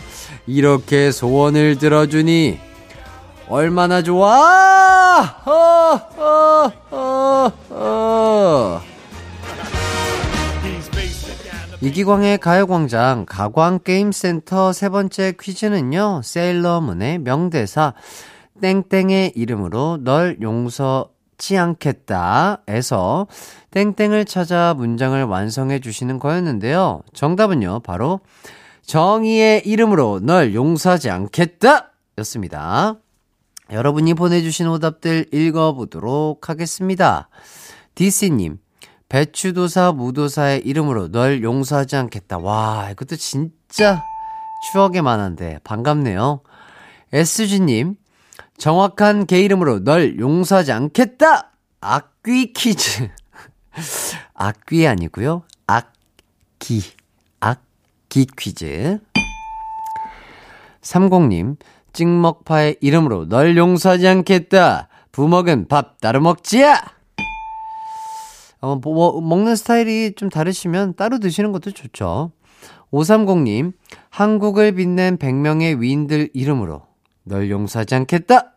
[0.47, 2.59] 이렇게 소원을 들어주니
[3.47, 5.21] 얼마나 좋아!
[5.45, 8.81] 어, 어, 어, 어.
[11.81, 17.93] 이기광의 가요광장 가광게임센터 세 번째 퀴즈는요, 세일러문의 명대사,
[18.61, 23.27] 땡땡의 이름으로 널 용서치 않겠다 에서
[23.71, 27.01] 땡땡을 찾아 문장을 완성해 주시는 거였는데요.
[27.13, 28.21] 정답은요, 바로
[28.83, 32.95] 정의의 이름으로 널 용서하지 않겠다 였습니다.
[33.71, 37.29] 여러분이 보내주신 오답들 읽어보도록 하겠습니다.
[37.95, 38.57] 디씨님,
[39.09, 42.37] 배추도사 무도사의 이름으로 널 용서하지 않겠다.
[42.39, 44.03] 와, 이것도 진짜
[44.71, 46.41] 추억에 만한데 반갑네요.
[47.13, 47.95] SG님,
[48.59, 51.51] 정확한 개 이름으로 널 용서하지 않겠다!
[51.79, 53.09] 악귀 퀴즈.
[54.35, 56.83] 악귀 아니고요 악기.
[57.39, 58.99] 악기 퀴즈.
[60.81, 61.55] 30님,
[61.93, 64.89] 찍먹파의 이름으로 널 용서하지 않겠다.
[65.13, 66.83] 부먹은 밥 따로 먹지야!
[68.59, 72.33] 어, 뭐, 뭐, 먹는 스타일이 좀 다르시면 따로 드시는 것도 좋죠.
[72.91, 73.71] 530님,
[74.09, 76.88] 한국을 빛낸 100명의 위인들 이름으로
[77.23, 78.53] 널 용서하지 않겠다!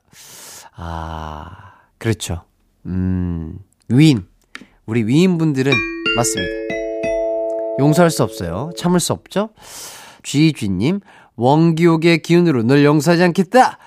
[0.74, 2.44] 아, 그렇죠.
[2.86, 4.26] 음, 위인.
[4.86, 5.72] 우리 위인분들은
[6.16, 6.52] 맞습니다.
[7.78, 8.70] 용서할 수 없어요.
[8.76, 9.50] 참을 수 없죠?
[10.22, 11.00] 쥐쥐님,
[11.36, 13.78] 원기옥의 기운으로 널 용서하지 않겠다!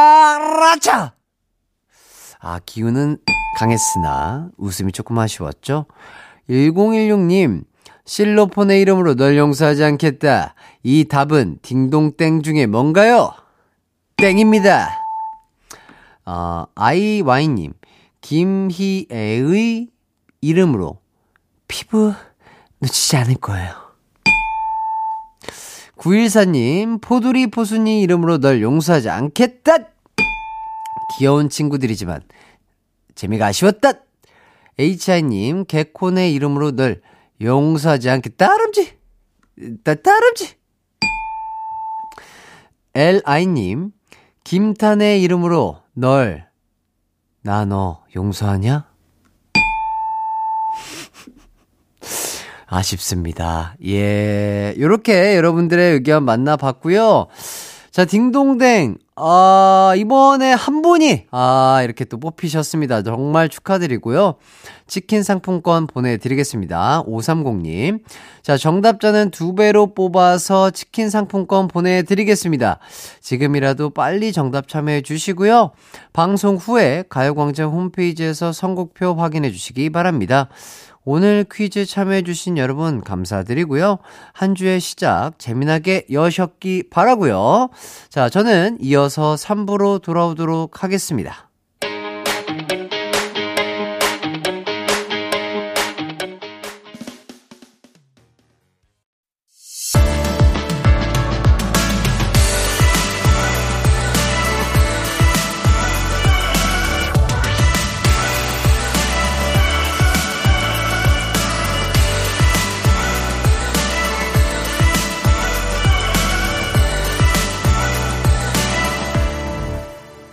[0.00, 1.14] 으아라차!
[2.40, 3.18] 아, 기운은
[3.58, 5.86] 강했으나 웃음이 조금 아쉬웠죠?
[6.48, 7.64] 1016님,
[8.10, 10.56] 실로폰의 이름으로 널 용서하지 않겠다.
[10.82, 13.32] 이 답은 딩동땡 중에 뭔가요?
[14.16, 14.90] 땡입니다.
[16.26, 17.72] 어, 아이와이님,
[18.20, 19.86] 김희애의
[20.40, 20.98] 이름으로
[21.68, 22.12] 피부
[22.80, 23.74] 놓치지 않을 거예요.
[25.96, 29.76] 914님, 포두리 포순이 이름으로 널 용서하지 않겠다!
[31.16, 32.22] 귀여운 친구들이지만,
[33.14, 33.92] 재미가 아쉬웠다!
[34.80, 37.02] HI님, 개콘의 이름으로 널
[37.40, 38.98] 용서하지 않겠다, 따름지!
[39.82, 40.54] 따, 따름지!
[42.94, 43.92] LI님,
[44.44, 46.48] 김탄의 이름으로 널,
[47.42, 48.90] 나 너 용서하냐?
[52.66, 53.74] 아쉽습니다.
[53.84, 54.74] 예.
[54.78, 57.26] 요렇게 여러분들의 의견 만나봤고요.
[57.90, 58.98] 자, 딩동댕.
[59.22, 63.02] 아, 이번에 한 분이, 아, 이렇게 또 뽑히셨습니다.
[63.02, 64.36] 정말 축하드리고요.
[64.86, 67.04] 치킨 상품권 보내드리겠습니다.
[67.04, 68.00] 530님.
[68.42, 72.78] 자, 정답자는 두 배로 뽑아서 치킨 상품권 보내드리겠습니다.
[73.20, 75.72] 지금이라도 빨리 정답 참여해 주시고요.
[76.14, 80.48] 방송 후에 가요광장 홈페이지에서 선곡표 확인해 주시기 바랍니다.
[81.12, 83.98] 오늘 퀴즈 참여해주신 여러분 감사드리고요.
[84.32, 87.70] 한 주의 시작 재미나게 여셨기 바라고요.
[88.10, 91.49] 자, 저는 이어서 3부로 돌아오도록 하겠습니다.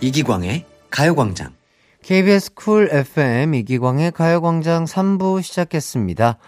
[0.08, 1.52] 이기광의 가요광장.
[2.02, 6.38] KBS Cool FM 이기광의 가요광장 3부 시작했습니다.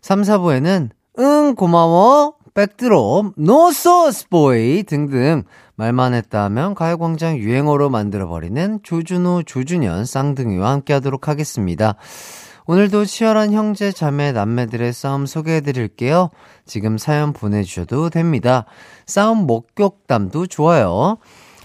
[0.00, 5.42] 3, 4부에는 응 고마워 backdrop no sauce boy 등등
[5.74, 11.96] 말만 했다 하면 가요광장 유행어로 만들어버리는 조준호 조준현 쌍둥이와 함께하도록 하겠습니다.
[12.66, 16.30] 오늘도 치열한 형제 자매 남매들의 싸움 소개해드릴게요.
[16.64, 18.66] 지금 사연 보내주셔도 됩니다.
[19.06, 21.18] 싸움 목격담도 좋아요.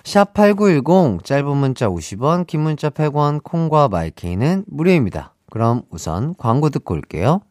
[0.06, 5.34] 샵8910 짧은 문자 50원 긴 문자 100원 콩과 마이케이는 무료입니다.
[5.50, 7.42] 그럼 우선 광고 듣고 올게요.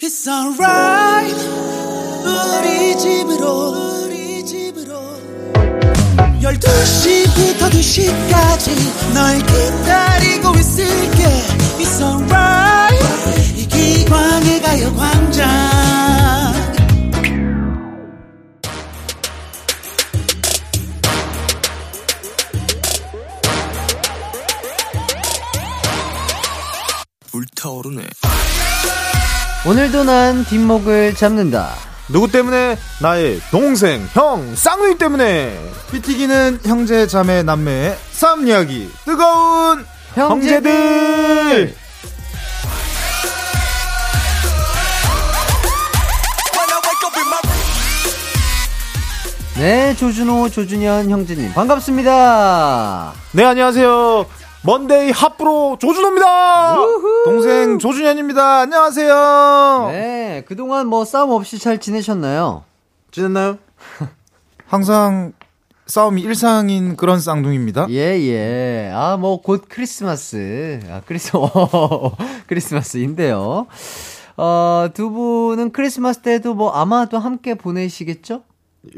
[0.00, 1.40] It's alright.
[2.24, 4.92] 우리 집으로 우리 집으로.
[6.40, 11.22] 12시부터 2시까지 널 기다리고 있을게.
[11.78, 12.98] It's alright.
[13.56, 15.46] 이 기광의 가요광장
[27.32, 28.02] 불타오르네
[29.66, 31.70] 오늘도 난 뒷목을 잡는다.
[32.08, 32.76] 누구 때문에?
[33.00, 35.58] 나의 동생, 형, 쌍둥이 때문에.
[35.92, 38.90] 삐튀기는 형제, 자매, 남매의 싸움 이야기.
[39.04, 41.74] 뜨거운 형제들!
[49.56, 53.12] 네, 조준호, 조준현 형제님 반갑습니다.
[53.30, 54.41] 네, 안녕하세요.
[54.64, 56.76] 먼데이 핫브로 조준호입니다.
[57.24, 58.60] 동생 조준현입니다.
[58.60, 59.88] 안녕하세요.
[59.90, 62.62] 네, 그동안 뭐 싸움 없이 잘 지내셨나요?
[63.10, 63.58] 지냈나요?
[64.66, 65.32] 항상
[65.86, 67.88] 싸움이 일상인 그런 쌍둥이입니다.
[67.90, 68.90] 예, 예.
[68.94, 70.80] 아, 뭐, 곧 크리스마스.
[70.88, 71.32] 아, 크리스,
[72.46, 73.66] 크리스마스인데요.
[74.36, 78.42] 어, 두 분은 크리스마스 때도 뭐 아마도 함께 보내시겠죠?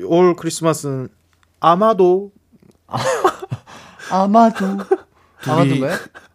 [0.04, 1.08] 올 크리스마스는
[1.58, 2.30] 아마도
[4.12, 4.66] 아마도.
[5.44, 5.82] 둘이?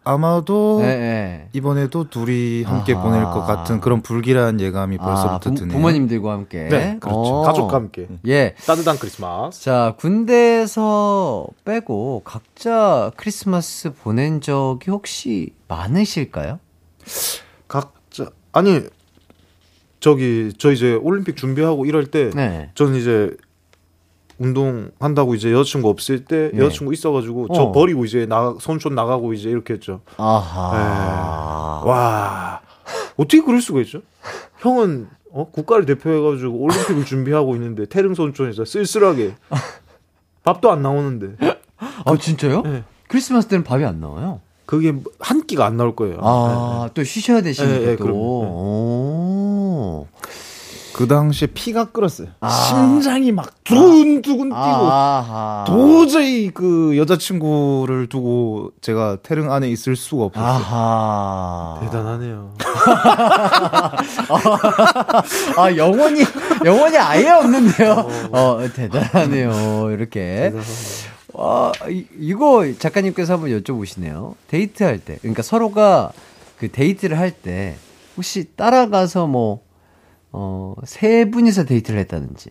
[0.04, 1.48] 아마도 네, 네.
[1.52, 3.02] 이번에도 둘이 함께 아하.
[3.02, 5.72] 보낼 것 같은 그런 불길한 예감이 벌써부터 부, 드네요.
[5.76, 6.68] 부모님들과 함께.
[6.68, 7.18] 네, 그렇죠.
[7.18, 7.42] 어.
[7.42, 8.08] 가족과 함께.
[8.26, 8.54] 예.
[8.66, 9.62] 따뜻한 크리스마스.
[9.62, 16.58] 자, 군대에서 빼고 각자 크리스마스 보낸 적이 혹시 많으실까요?
[17.68, 18.80] 각자 아니
[20.00, 22.70] 저기 저 이제 올림픽 준비하고 이럴 때 네.
[22.74, 23.36] 저는 이제
[24.40, 26.64] 운동 한다고 이제 여자친구 없을 때 네.
[26.64, 27.72] 여자친구 있어가지고 저 어.
[27.72, 30.00] 버리고 이제 나 손촌 나가고 이제 이렇게 했죠.
[30.16, 31.82] 아하.
[31.84, 31.88] 네.
[31.90, 32.60] 와
[33.18, 34.00] 어떻게 그럴 수가 있죠?
[34.60, 35.46] 형은 어?
[35.52, 39.34] 국가를 대표해가지고 올림픽을 준비하고 있는데 태릉 손촌에서 쓸쓸하게
[40.42, 41.36] 밥도 안 나오는데
[41.78, 42.62] 아, 진짜요?
[42.62, 42.82] 네.
[43.08, 44.40] 크리스마스 때는 밥이 안 나와요?
[44.64, 46.18] 그게 한 끼가 안 나올 거예요.
[46.22, 48.04] 아, 또 쉬셔야 네, 네, 또.
[51.00, 52.28] 그 당시에 피가 끓었어요.
[52.40, 52.50] 아.
[52.50, 55.64] 심장이 막 두근두근 뛰고 아하.
[55.66, 60.46] 도저히 그 여자친구를 두고 제가 태릉 안에 있을 수가 없었어요.
[60.46, 61.78] 아하.
[61.80, 62.52] 대단하네요.
[65.56, 66.20] 아, 영혼이,
[66.66, 68.08] 영혼이 아예 없는데요.
[68.32, 69.92] 어, 대단하네요.
[69.92, 70.52] 이렇게.
[71.38, 74.34] 아, 이, 이거 작가님께서 한번 여쭤보시네요.
[74.48, 75.16] 데이트할 때.
[75.22, 76.12] 그러니까 서로가
[76.58, 77.76] 그 데이트를 할 때
[78.18, 79.62] 혹시 따라가서 뭐,
[80.32, 82.50] 어, 세 분이서 데이트를 했다든지.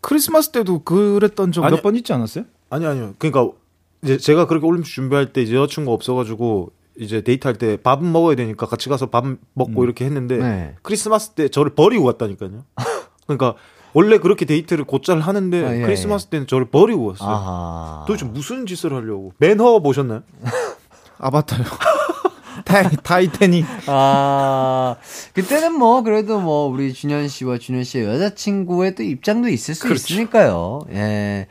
[0.00, 2.44] 크리스마스 때도 그랬던 적 몇 번 있지 않았어요?
[2.70, 3.14] 아니 아니요.
[3.18, 3.56] 그러니까
[4.02, 8.36] 이제 제가 그렇게 올림픽 준비할 때 이제 여자친구 가 없어가지고 이제 데이트할 때 밥은 먹어야
[8.36, 9.24] 되니까 같이 가서 밥
[9.54, 9.84] 먹고 음.
[9.84, 10.74] 이렇게 했는데 네.
[10.82, 12.64] 크리스마스 때 저를 버리고 갔다니까요.
[13.26, 13.54] 그러니까
[13.94, 17.28] 원래 그렇게 데이트를 곧잘 하는데 아, 예, 크리스마스 때는 저를 버리고 갔어요.
[17.30, 18.04] 아하.
[18.06, 19.32] 도대체 무슨 짓을 하려고?
[19.38, 20.22] 맨허 보셨나요?
[21.18, 21.64] 아바타요.
[22.64, 23.64] 타이, 타이타닉.
[23.86, 24.96] 아,
[25.34, 30.80] 그때는 뭐, 그래도 뭐, 우리 준현 씨와 준현 씨의 여자친구의 또 입장도 있을 수 있으니까요.
[30.92, 31.46] 예.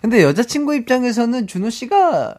[0.00, 2.34] 근데 여자친구 입장에서는 준호 씨가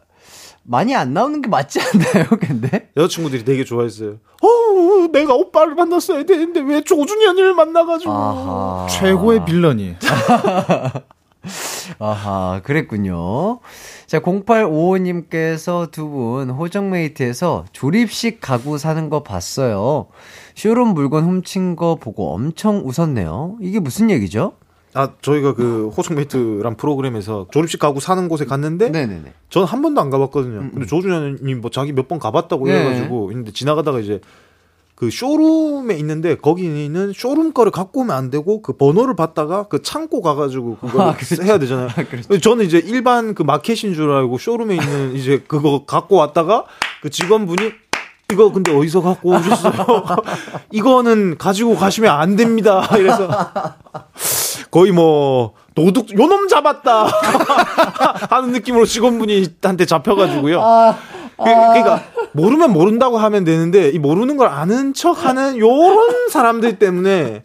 [0.62, 2.90] 많이 안 나오는 게 맞지 않나요, 근데?
[2.96, 4.18] 여자친구들이 되게 좋아했어요.
[4.42, 8.12] 어, 내가 오빠를 만났어야 되는데 왜 조준현을 만나가지고.
[8.12, 8.86] 아하.
[8.90, 9.96] 최고의 빌런이.
[11.98, 13.60] 아하, 그랬군요.
[14.06, 20.06] 자, 0855님께서 두 분 호정메이트에서 조립식 가구 사는 거 봤어요.
[20.54, 23.56] 쇼룸 물건 훔친 거 보고 엄청 웃었네요.
[23.60, 24.52] 이게 무슨 얘기죠?
[24.94, 29.32] 아, 저희가 그 호송메이트란 프로그램에서 조립식 가구 사는 곳에 갔는데 네네네.
[29.50, 30.70] 저는 한 번도 안 가봤거든요.
[30.72, 32.72] 근데 조준현이 뭐 자기 몇 번 가봤다고 네.
[32.80, 34.20] 해가지고 있는데 지나가다가 이제
[34.98, 40.20] 그 쇼룸에 있는데 거기는 쇼룸 거를 갖고 오면 안 되고 그 번호를 받다가 그 창고
[40.20, 41.40] 가가지고 그걸 아, 그렇죠.
[41.40, 41.88] 해야 되잖아요.
[42.42, 46.64] 저는 이제 일반 그 마켓인 줄 알고 쇼룸에 있는 이제 그거 갖고 왔다가
[47.00, 47.70] 그 직원분이
[48.32, 49.72] 이거 근데 어디서 갖고 오셨어요?
[50.72, 52.84] 이거는 가지고 가시면 안 됩니다.
[52.98, 53.28] 이래서
[54.72, 57.06] 거의 뭐 도둑 요놈 잡았다
[58.30, 60.60] 하는 느낌으로 직원분이 한테 잡혀가지고요.
[61.36, 62.02] 그, 그러니까
[62.32, 67.44] 모르면 모른다고 하면 되는데 이 모르는 걸 아는 척하는 요런 사람들 때문에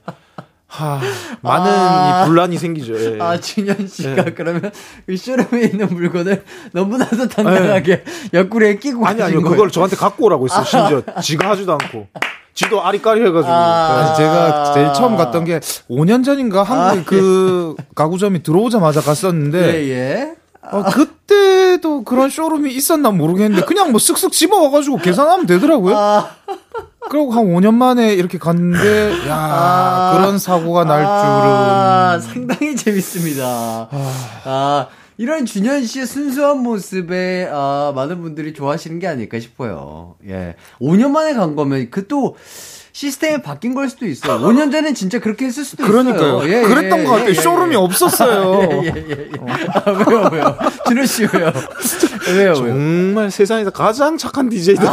[0.68, 1.00] 하,
[1.42, 2.24] 많은 아.
[2.24, 2.96] 이 분란이 생기죠.
[3.16, 3.20] 예.
[3.22, 4.34] 아, 준현 씨가 네.
[4.34, 4.72] 그러면
[5.06, 8.04] 그 쇼룸에 있는 물건을 너무나도 당당하게
[8.34, 9.52] 옆구리에 끼고 아니 아니요 거예요.
[9.52, 10.64] 그걸 저한테 갖고 오라고 했어요.
[10.66, 12.08] 심지어 지가 하지도 않고
[12.56, 14.00] 지도 아리까리 해가지고 아.
[14.00, 15.60] 아니, 제가 제일 처음 갔던 게
[15.90, 20.36] 5년 전인가 한국에 그 가구점이 들어오자마자 갔었는데 예, 예.
[20.72, 25.98] 어, 그 때도 그런 쇼룸이 있었나 모르겠는데 그냥 뭐 쓱쓱 집어와가지고 계산하면 되더라고요.
[25.98, 26.30] 아.
[27.10, 33.90] 그리고 한 5년 만에 이렇게 갔는데 야 그런 사고가 날 아, 줄은 상당히 재밌습니다.
[34.46, 40.16] 아, 이런 준현 씨의 순수한 모습에 아, 많은 분들이 좋아하시는 게 아닐까 싶어요.
[40.28, 40.56] 예.
[40.80, 42.36] 5년 만에 간 거면 그 또
[42.94, 44.40] 시스템이 바뀐 걸 수도 있어요.
[44.40, 46.44] 5년 전엔 진짜 그렇게 했을 수도 그러니까요.
[46.44, 46.48] 있어요.
[46.48, 47.26] 예, 그랬던 예, 것 같아요.
[47.26, 47.76] 예, 예, 쇼룸이 예.
[47.76, 48.70] 없었어요.
[48.86, 49.30] 예, 예, 예, 예.
[49.74, 50.58] 아, 왜요, 왜요?
[50.88, 51.52] 준호 씨 왜요?
[52.28, 52.54] 왜요, 왜요?
[52.54, 54.92] 정말 세상에서 가장 착한 DJ다.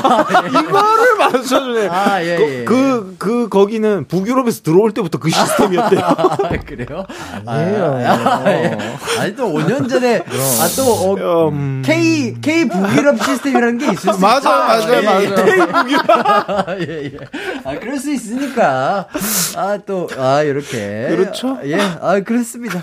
[0.48, 1.88] 이거를 맞춰주네.
[1.88, 2.64] 아, 예, 예.
[2.64, 6.00] 그, 그, 거기는 북유럽에서 들어올 때부터 그 시스템이었대요.
[6.02, 6.36] 아,
[6.66, 7.04] 그래요?
[7.44, 7.84] 아니에요.
[8.06, 8.78] 아, 예.
[9.18, 14.20] 아니, 또 5년 전에, 아, 또, 어, 음, K, K 북유럽 시스템이라는 게 있을 수
[14.20, 14.66] 맞아요, 있다.
[14.66, 16.80] 맞아요, 예, 맞아요.
[16.80, 17.16] 예, 예.
[17.64, 19.08] 아, 그럴 수 있으니까.
[19.56, 21.06] 아, 또, 아, 이렇게.
[21.08, 21.58] 그렇죠.
[21.64, 22.82] 예, 아, 그렇습니다.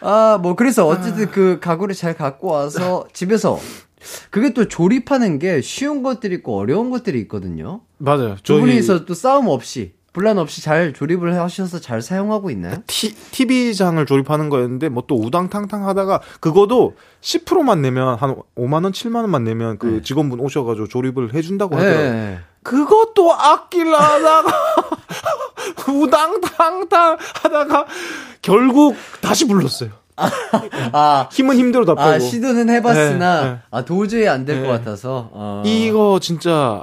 [0.00, 3.58] 아, 뭐, 그래서 어쨌든 그 가구를 잘 갖고 와서 집에서
[4.30, 7.80] 그게 또 조립하는 게 쉬운 것들이 있고 어려운 것들이 있거든요.
[7.98, 8.36] 맞아요.
[8.36, 12.76] 두 저희 분이서 또 싸움 없이, 분란 없이 잘 조립을 하셔서 잘 사용하고 있나요?
[12.86, 19.16] 티, TV장을 조립하는 거였는데 뭐 또 우당탕탕 하다가 그거도 10%만 내면 한 5만 원, 7만
[19.16, 22.12] 원만 내면 그 직원분 오셔 가지고 조립을 해 준다고 하더라고요.
[22.12, 22.38] 네.
[22.62, 24.52] 그것도 아끼려 하다가
[25.92, 27.86] 우당탕탕 하다가
[28.40, 29.90] 결국 다시 불렀어요.
[30.92, 32.08] 아, 힘은 힘대로 다 빼고.
[32.08, 33.58] 아, 시도는 해봤으나, 네, 네.
[33.70, 34.68] 아, 도저히 안 될것 네.
[34.70, 35.28] 같아서.
[35.32, 35.62] 어.
[35.66, 36.82] 이거 진짜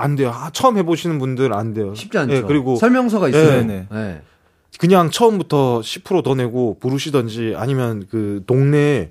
[0.00, 0.30] 안 돼요.
[0.34, 1.94] 아, 처음 해보시는 분들 안 돼요.
[1.94, 2.34] 쉽지 않죠.
[2.34, 3.64] 예, 그리고 설명서가 있어요.
[3.66, 4.20] 네, 네.
[4.78, 9.10] 그냥 처음부터 10%더 내고 부르시던지 아니면 그 동네에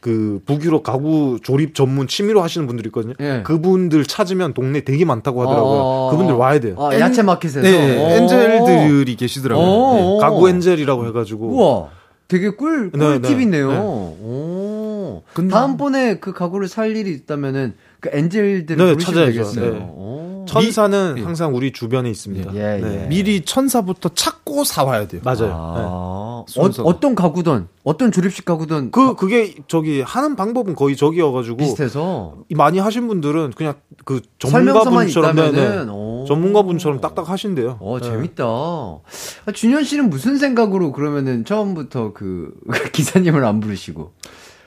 [0.00, 3.14] 그 북유럽 가구 조립 전문 취미로 하시는 분들 있거든요.
[3.18, 3.42] 예.
[3.44, 5.80] 그분들 찾으면 동네 되게 많다고 하더라고요.
[5.80, 6.08] 어.
[6.12, 6.76] 그분들 와야 돼요.
[6.78, 7.62] 아, 야채 마켓에서.
[7.62, 8.08] 네, 오.
[8.10, 9.66] 엔젤들이 계시더라고요.
[9.66, 9.94] 오.
[10.14, 11.88] 네, 가구 엔젤이라고 해가지고 우와.
[12.28, 13.70] 되게 꿀, 네, 꿀팁이네요.
[13.72, 13.76] 네.
[13.78, 15.22] 오.
[15.34, 19.04] 근데- 다음번에 그 가구를 살 일이 있다면은 그 엔젤들을 네.
[19.26, 19.72] 되겠어요.
[19.72, 19.78] 네.
[19.80, 20.44] 오.
[20.48, 22.54] 천사는 미- 항상 우리 주변에 있습니다.
[22.54, 22.80] 예, 예.
[22.80, 23.06] 네.
[23.08, 25.20] 미리 천사부터 찾고 사와야 돼요.
[25.22, 25.40] 맞아요.
[25.46, 25.52] 네.
[25.52, 26.88] 아, 어, 순서가.
[26.88, 32.78] 어떤 가구든, 어떤 조립식 가구든 그 그게 저기 하는 방법은 거의 저기여가지고 비슷해서 이 많이
[32.78, 33.74] 하신 분들은 그냥
[34.06, 35.90] 그 설명서만 전문가분처럼 네, 네.
[35.90, 36.24] 오.
[36.26, 37.76] 전문가분처럼 딱딱 하신대요.
[37.80, 38.08] 어, 네.
[38.08, 38.44] 재밌다.
[38.46, 39.00] 아,
[39.52, 42.54] 준현 씨는 무슨 생각으로 그러면은 처음부터 그
[42.94, 44.12] 기사님을 안 부르시고.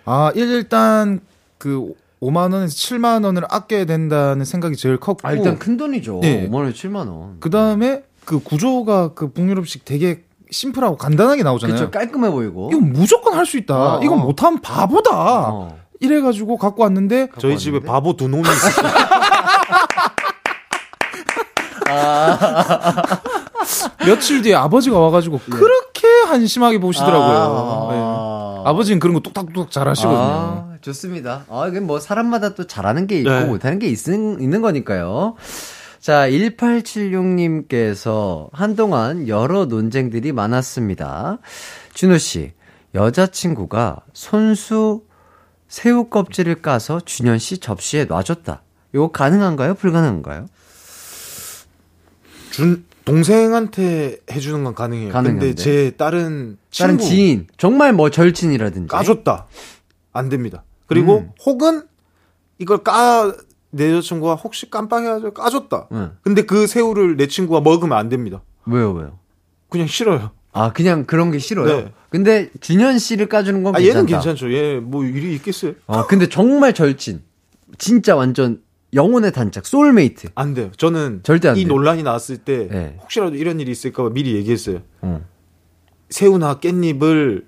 [0.05, 1.21] 아, 일단
[1.57, 6.19] 그 5만 원에서 7만 원을 아껴야 된다는 생각이 제일 컸고 아, 일단 큰 돈이죠.
[6.21, 6.47] 네.
[6.49, 7.39] 5만원, 7만 원.
[7.39, 11.77] 그다음에 그 구조가 그 북유럽식 되게 심플하고 간단하게 나오잖아요.
[11.77, 12.69] 그쵸, 깔끔해 보이고.
[12.71, 13.75] 이거 무조건 할 수 있다.
[13.75, 13.99] 어, 어.
[14.03, 15.49] 이거 못하면 바보다.
[15.49, 15.77] 어.
[15.99, 18.87] 이래가지고 갖고 왔는데 저희 집에 바보 두 놈이 있어요.
[24.05, 25.51] 며칠 뒤에 아버지가 와가지고 예.
[25.51, 27.37] 그렇게 한심하게 보시더라고요.
[27.37, 28.61] 아.
[28.63, 28.69] 네.
[28.69, 30.19] 아버지는 그런 거 뚝딱뚝딱 잘 하시거든요.
[30.21, 31.45] 아, 좋습니다.
[31.49, 33.45] 아, 이게 뭐 사람마다 또 잘하는 게 있고 네.
[33.45, 35.35] 못하는 게 있, 있는 거니까요.
[35.99, 41.39] 자, 1876님께서 한동안 여러 논쟁들이 많았습니다.
[41.93, 42.53] 준호 씨,
[42.95, 45.03] 여자친구가 손수
[45.67, 48.63] 새우 껍질을 까서 준현 씨 접시에 놔줬다.
[48.93, 49.75] 이거 가능한가요?
[49.75, 50.47] 불가능한가요?
[52.49, 55.13] 준 동생한테 해주는 건 가능해요.
[55.13, 55.45] 가능한데.
[55.45, 58.89] 근데 제 다른 다른 친구 지인, 정말 뭐 절친이라든지.
[58.89, 59.47] 까줬다.
[60.13, 60.63] 안 됩니다.
[60.91, 61.31] 그리고 음.
[61.45, 61.83] 혹은
[62.59, 63.33] 이걸 까,
[63.69, 65.87] 내 여자친구가 혹시 깜빡해가지고 까줬다.
[65.93, 66.11] 응.
[66.21, 68.41] 근데 그 새우를 내 친구가 먹으면 안 됩니다.
[68.65, 69.17] 왜요, 왜요?
[69.69, 70.31] 그냥 싫어요.
[70.51, 71.67] 아, 그냥 그런 게 싫어요?
[71.67, 71.93] 네.
[72.09, 73.99] 근데 준현 씨를 까주는 건 아, 괜찮다.
[73.99, 74.51] 얘는 괜찮죠.
[74.53, 75.73] 얘 뭐 일이 있겠어요?
[75.87, 77.21] 어, 근데 정말 절친.
[77.77, 78.61] 진짜 완전
[78.93, 80.27] 영혼의 단짝, 소울메이트.
[80.35, 80.71] 안 돼요.
[80.75, 81.73] 저는 절대 안 이 돼요.
[81.73, 82.97] 논란이 나왔을 때 네.
[83.01, 84.81] 혹시라도 이런 일이 있을까 봐 미리 얘기했어요.
[85.01, 85.21] 어.
[86.09, 87.45] 새우나 깻잎을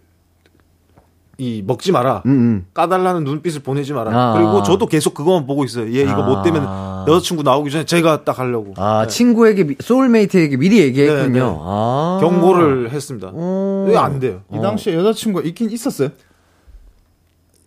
[1.40, 2.22] 이 먹지 마라.
[2.28, 2.66] 음, 음.
[2.76, 4.12] 까달라는 눈빛을 보내지 마라.
[4.14, 4.34] 아.
[4.34, 5.88] 그리고 저도 계속 그거만 보고 있어요.
[5.96, 7.06] 얘 이거 못 되면 아.
[7.08, 9.08] 여자친구 나오기 전에 제가 딱 하려고 아, 네.
[9.08, 11.28] 친구에게, 미- soulmate에게 미리 얘기했군요.
[11.34, 11.42] 네, 네.
[11.60, 12.18] 아.
[12.22, 13.32] 경고를 했습니다.
[13.34, 13.86] 어.
[13.90, 14.42] 왜안 돼요?
[14.54, 16.10] 이 당시에 여자친구가 있긴 있었어요.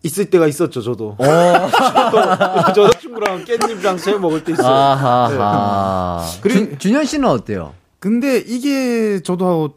[0.04, 1.16] 있을 때가 있었죠, 저도.
[1.18, 1.24] 어.
[2.72, 4.68] 저도 여자친구랑 깻잎이랑 새우 먹을 때 있어요.
[4.72, 6.22] 아하하.
[6.40, 7.74] 그리고- 준, 준현 씨는 어때요?
[7.98, 9.70] 근데 이게 저도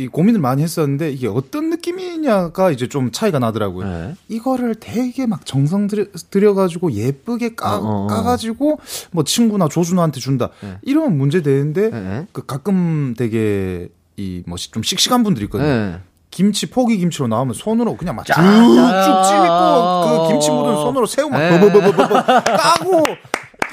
[0.00, 3.86] 이 고민을 많이 했었는데 이게 어떤 느낌이냐가 이제 좀 차이가 나더라고요.
[3.86, 4.14] 네.
[4.28, 8.06] 이거를 되게 막 정성 들여, 들여가지고 예쁘게 까, 어, 어, 어.
[8.06, 8.78] 까가지고
[9.10, 10.48] 뭐 친구나 조준호한테 준다.
[10.60, 10.78] 네.
[10.82, 12.26] 이러면 문제 되는데 네.
[12.32, 15.68] 그 가끔 되게 이 뭐 좀 씩씩한 분들 있거든요.
[15.68, 15.98] 네.
[16.30, 21.28] 김치 포기 김치로 나오면 손으로 그냥 막 짜- 쭉쭉 찢고 그 김치 묻은 손으로 새우
[21.28, 21.58] 막 네.
[21.60, 23.04] 버버버버버 까고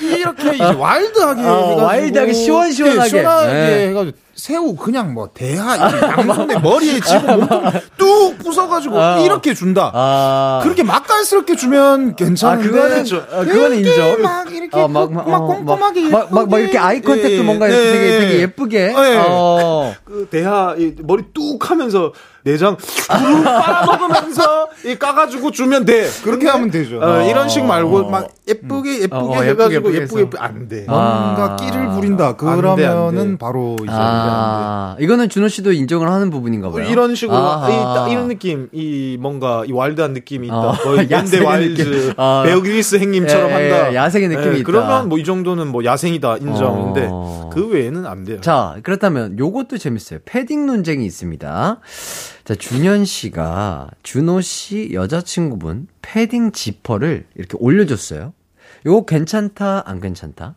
[0.01, 3.05] 이렇게 이제 와일드하게 어, 와일드하게 시원시원하게.
[3.05, 3.87] 예, 시원하게 네.
[3.89, 9.19] 해가지고 새우 그냥 뭐 대하 양손에 머리에 몸통 뚝 부숴가지고 아.
[9.19, 9.91] 이렇게 준다.
[9.93, 10.59] 아.
[10.63, 14.21] 그렇게 맛깔스럽게 주면 아, 괜찮은데 그거는, 어, 그거는 이렇게 인정.
[14.21, 17.67] 막 이렇게 어, 막, 막, 어, 꼼꼼하게 막, 막, 막 이렇게 eye contact도 예, 뭔가
[17.67, 18.19] 예, 되게, 예.
[18.19, 18.93] 되게 예쁘게.
[18.95, 19.23] 예.
[19.27, 19.95] 어.
[20.05, 22.13] 그 대하 이 머리 뚝 하면서
[22.43, 26.07] 내장 쭉 빨아먹으면서 이 까가지고 주면 돼.
[26.23, 26.99] 그렇게 하면 되죠.
[27.01, 30.21] 어, 이런 식 말고 막 예쁘게 예쁘게 어, 어, 해가지고 예쁘게 예쁘게.
[30.21, 30.85] 예쁘게 안 돼.
[30.87, 31.55] 뭔가 아.
[31.57, 32.37] 끼를 부린다.
[32.37, 33.37] 그러면은 돼.
[33.37, 34.26] 바로 이제 아,
[34.99, 36.83] 이거는 준호 씨도 인정을 하는 부분인가 봐요.
[36.89, 37.37] 이런 식으로.
[37.37, 40.55] 이, 딱 이런 느낌, 이 뭔가 이 와일드한 느낌이 있다.
[40.57, 42.13] 어, 거의 야생의 와일드.
[42.17, 42.43] 아.
[42.45, 43.91] 베어 그릴스 행님처럼 예, 한다.
[43.91, 44.65] 예, 야생의 느낌이 있다.
[44.65, 47.49] 그러면 뭐 이 정도는 뭐 야생이다 인정인데 어.
[47.53, 48.39] 그 외에는 안 돼요.
[48.41, 50.19] 자, 그렇다면 요것도 재밌어요.
[50.25, 51.79] 패딩 논쟁이 있습니다.
[52.45, 58.33] 자, 준현 씨가 준호 씨 여자친구분 패딩 지퍼를 이렇게 올려줬어요.
[58.85, 60.55] 요거 괜찮다, 안 괜찮다?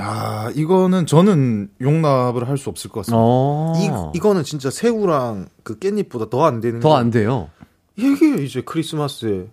[0.00, 3.18] 아, 이거는 저는 용납을 할 수 없을 것 같습니다.
[3.20, 3.72] 어.
[3.76, 7.50] 이 이거는 진짜 새우랑 그 깻잎보다 더 안 되는 더게안 돼요.
[7.96, 9.46] 이게 이제 크리스마스에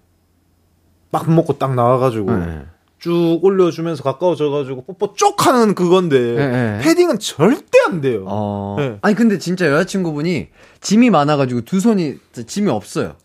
[1.11, 2.65] 막 먹고 딱 나와가지고 네.
[2.99, 6.79] 쭉 올려주면서 가까워져가지고 뽀뽀 쪽 하는 그건데 네, 네.
[6.83, 8.25] 패딩은 절대 안 돼요.
[8.27, 8.75] 어.
[8.79, 8.97] 네.
[9.01, 10.47] 아니, 근데 진짜 여자친구분이
[10.81, 12.15] 짐이 많아가지고 두 손이
[12.47, 13.15] 짐이 없어요.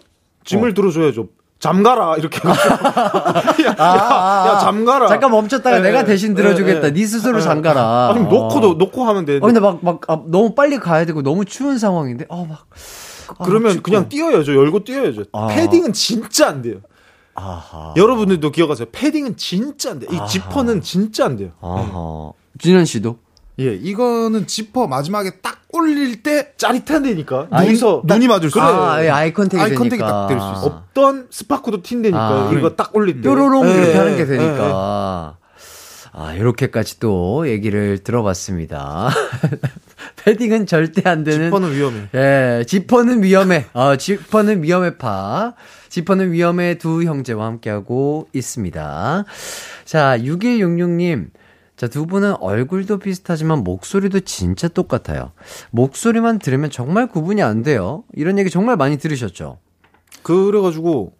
[0.44, 0.74] 짐을 어.
[0.74, 1.28] 들어줘야죠.
[1.60, 2.40] 잠가라 이렇게.
[2.48, 5.04] 야, 야, 야, 잠가라.
[5.04, 6.88] 아, 잠깐 멈췄다가 네, 내가 대신 네, 들어주겠다.
[6.88, 6.92] 네.
[6.94, 7.44] 네 스스로 네.
[7.44, 8.08] 잠가라.
[8.08, 8.28] 아니 어.
[8.28, 9.44] 놓고도 놓고 하면 되는데.
[9.44, 12.66] 어, 근데 막, 막, 아, 너무 빨리 가야 되고 너무 추운 상황인데, 어, 막.
[13.28, 13.90] 아, 그러면 춥고.
[13.90, 14.56] 그냥 뛰어야죠.
[14.56, 15.24] 열고 뛰어야죠.
[15.32, 15.48] 아.
[15.48, 16.78] 패딩은 진짜 안 돼요.
[17.34, 17.92] 아하.
[17.94, 18.88] 여러분들도 기억하세요.
[18.90, 20.10] 패딩은 진짜 안 돼요.
[20.12, 20.28] 이.
[20.28, 21.50] 지퍼는 진짜 안 돼요.
[21.60, 22.32] 아하.
[22.58, 23.18] 준현 씨도?
[23.60, 27.48] 예, 이거는 지퍼 마지막에 딱 올릴 때 짜릿한데니까.
[27.50, 28.58] 아, 눈서 눈이 맞을 수.
[28.58, 28.82] 있어요.
[28.82, 29.82] 아, 예, eye contact이 아이 되니까.
[29.82, 30.66] contact이 딱 될 수 있어요.
[30.66, 32.14] 없던 스파크도 튄다니까.
[32.14, 32.50] 아.
[32.56, 33.28] 이거 딱 올릴 때.
[33.28, 35.36] 뾰로롱 예, 이렇게 예, 하는 게 예, 되니까.
[36.12, 39.10] 아, 이렇게까지 또 얘기를 들어봤습니다.
[40.24, 41.30] 패딩은 절대 안 예.
[41.30, 41.46] 되는.
[41.46, 42.08] 지퍼는 위험해.
[42.14, 43.66] 예, 지퍼는 위험해.
[43.74, 45.54] 아, 지퍼는 위험해 파.
[45.88, 49.24] 지퍼는 위험해 두 형제와 함께하고 있습니다.
[49.84, 51.26] 자, 6166님.
[51.80, 55.32] 자, 두 분은 얼굴도 비슷하지만 목소리도 진짜 똑같아요.
[55.70, 58.04] 목소리만 들으면 정말 구분이 안 돼요.
[58.12, 59.56] 이런 얘기 정말 많이 들으셨죠?
[60.22, 61.14] 그래가지고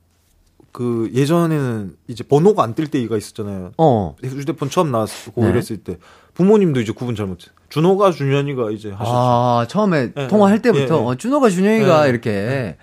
[0.70, 3.72] 그 예전에는 이제 번호가 안 뜰 때가 있었잖아요.
[3.78, 4.16] 어.
[4.22, 5.48] 휴대폰 처음 나왔고 네.
[5.48, 5.96] 이랬을 때
[6.34, 7.46] 부모님도 이제 구분 잘못해.
[7.70, 9.11] 준호가 준현이가 이제 하셨죠.
[9.11, 11.04] 아, 처음에 예, 통화할 예, 때부터 예, 예.
[11.06, 12.76] 어, 준호가 준영이가 예, 이렇게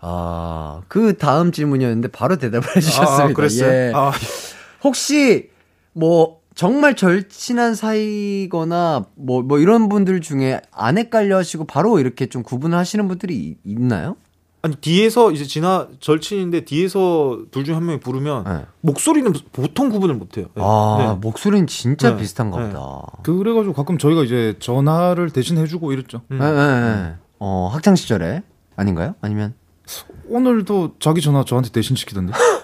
[0.00, 3.24] 아, 그 다음 질문이었는데 바로 대답을 해 주셨습니다.
[3.26, 3.70] 아, 그랬어요.
[3.70, 3.92] 예.
[3.94, 4.10] 아,
[4.82, 5.50] 혹시
[5.92, 12.42] 뭐 정말 절친한 사이거나 뭐 뭐 이런 분들 중에 안 헷갈려 하시고 바로 이렇게 좀
[12.42, 14.16] 구분을 하시는 분들이 이- 있나요?
[14.62, 18.64] 아니 뒤에서 이제 지나 절친인데 뒤에서 둘 중 한 명이 부르면 네.
[18.80, 20.46] 목소리는 보통 구분을 못해요.
[20.54, 20.62] 네.
[20.64, 21.18] 아, 네.
[21.20, 22.16] 목소리는 진짜 네.
[22.22, 22.68] 비슷한가 네.
[22.72, 23.02] 보다.
[23.24, 26.22] 그래가지고 가끔 저희가 이제 전화를 대신 해주고 이랬죠.
[26.30, 26.38] 음.
[26.40, 27.14] 예, 예, 예.
[27.40, 28.42] 어, 학창 시절에
[28.76, 29.14] 아닌가요?
[29.20, 29.54] 아니면
[30.30, 32.32] 오늘도 자기 전화 저한테 대신 시키던데.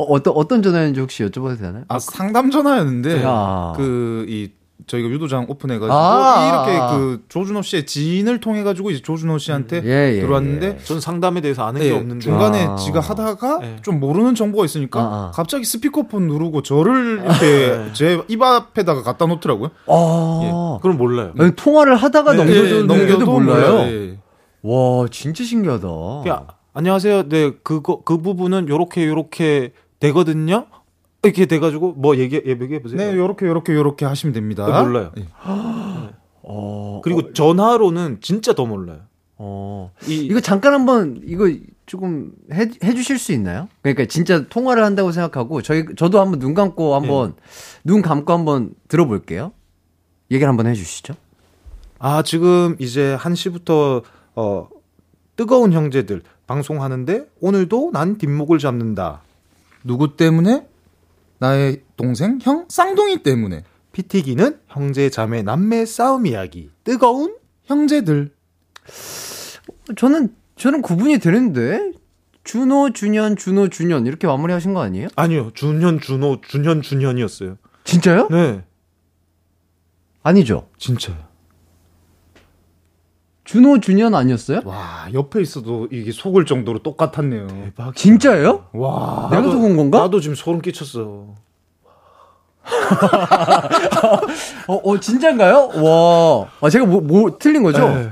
[0.00, 1.84] 어, 어떤 어떤 전화였는지 혹시 여쭤봐도 되나요?
[1.88, 3.72] 아 상담 전화였는데 야.
[3.76, 4.50] 그이
[4.86, 6.66] 저희가 유도장 오픈해가지고 아.
[6.66, 11.40] 이렇게 그 조준호 씨의 지인을 통해 가지고 이제 조준호 씨한테 예, 예, 들어왔는데 전 상담에
[11.42, 12.24] 대해서 아는 예, 게 없는데.
[12.24, 12.76] 중간에 아.
[12.76, 13.76] 지가 하다가 네.
[13.82, 15.30] 좀 모르는 정보가 있으니까 아, 아.
[15.34, 19.70] 갑자기 스피커폰 누르고 저를 이렇게 제 입 앞에다가 갖다 놓더라고요.
[19.86, 21.34] 아, 그럼 몰라요.
[21.38, 23.72] 아니, 통화를 하다가 예, 넘겨줬는데도 넘겨도 몰라요.
[23.72, 23.92] 몰라요.
[23.92, 24.18] 예.
[24.62, 25.86] 와, 진짜 신기하다.
[26.28, 27.28] 야, 안녕하세요.
[27.28, 30.66] 네, 그거 그 부분은 요렇게 요렇게 되거든요.
[31.22, 32.98] 이렇게 돼가지고 뭐 얘기 얘기해 보세요.
[32.98, 34.66] 네, 요렇게 요렇게 요렇게 하시면 됩니다.
[34.66, 35.12] 네, 몰라요.
[35.18, 35.26] 예.
[36.42, 39.00] 어, 그리고 전화로는 진짜 더 몰라요.
[39.36, 39.90] 어.
[40.06, 41.50] 이 이거 잠깐 한번 이거
[41.86, 43.68] 조금 해, 해주실 수 있나요?
[43.82, 47.34] 그러니까 진짜 통화를 한다고 생각하고 저희 저도 한번 눈 감고 한번
[47.84, 49.52] 눈 감고 한번 들어볼게요.
[50.30, 51.14] 얘기를 한번 해주시죠.
[51.98, 54.02] 아, 지금 이제 1 시부터
[54.34, 54.68] 어
[55.36, 59.22] 뜨거운 형제들 방송하는데 오늘도 난 뒷목을 잡는다.
[59.84, 60.66] 누구 때문에?
[61.38, 66.70] 나의 동생 형 쌍둥이 때문에 피튀기는 형제 자매 남매 싸움 이야기.
[66.84, 68.32] 뜨거운 형제들
[69.96, 71.92] 저는 저는 구분이 되는데
[72.44, 75.08] 준호 준현 준호 준현 이렇게 마무리하신 거 아니에요?
[75.16, 75.50] 아니요.
[75.54, 77.56] 준현 준호 준현 준현이었어요.
[77.84, 78.28] 진짜요?
[78.30, 78.64] 네.
[80.22, 80.68] 아니죠.
[80.78, 81.29] 진짜요.
[83.50, 84.60] 준호 준현 아니었어요?
[84.64, 87.48] 와 옆에 있어도 이게 속을 정도로 똑같았네요.
[87.48, 87.96] 대박.
[87.96, 88.66] 진짜예요?
[88.72, 89.98] 와 내가 속은 건가?
[89.98, 91.34] 나도 지금 소름 끼쳤어.
[94.68, 95.70] 어, 어 진짜인가요?
[95.82, 97.88] 와, 아, 제가 뭐, 뭐 틀린 거죠?
[97.88, 98.10] 네.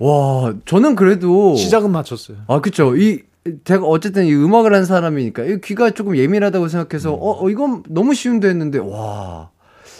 [0.00, 2.38] 와, 저는 그래도 시작은 맞췄어요.
[2.48, 2.96] 아, 그쵸.
[2.96, 3.22] 이,
[3.62, 8.14] 제가 어쨌든 이 음악을 하는 사람이니까, 이 귀가 조금 예민하다고 생각해서, 어, 어, 이건 너무
[8.14, 9.50] 쉬운데 했는데, 와,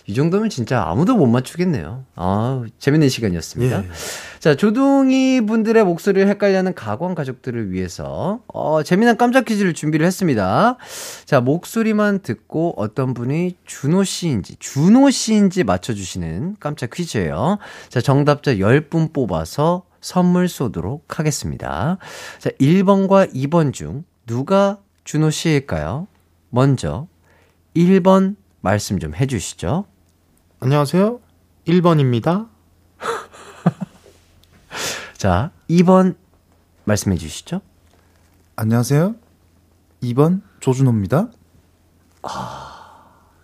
[0.08, 2.06] 이 정도면 진짜 아무도 못 맞추겠네요.
[2.16, 3.84] 아, 재밌는 시간이었습니다.
[3.84, 3.88] 예.
[4.38, 10.78] 자, 조둥이 분들의 목소리를 헷갈려하는 가광 가족들을 위해서, 어, 재미난 깜짝 퀴즈를 준비를 했습니다.
[11.26, 17.58] 자, 목소리만 듣고 어떤 분이 준호 씨인지, 준호 씨인지 맞춰 주시는 깜짝 퀴즈예요.
[17.90, 21.98] 자, 정답자 10분 뽑아서 선물 쏘도록 하겠습니다.
[22.38, 26.06] 자, 1번과 2번 중 누가 준호 씨일까요?
[26.48, 27.08] 먼저
[27.76, 29.84] 1번 말씀 좀 해주시죠.
[30.60, 31.20] 안녕하세요.
[31.68, 32.48] 1번입니다.
[35.16, 36.16] 자, 2번
[36.84, 37.60] 말씀해 주시죠.
[38.56, 39.14] 안녕하세요.
[40.02, 41.28] 2번 조준호입니다.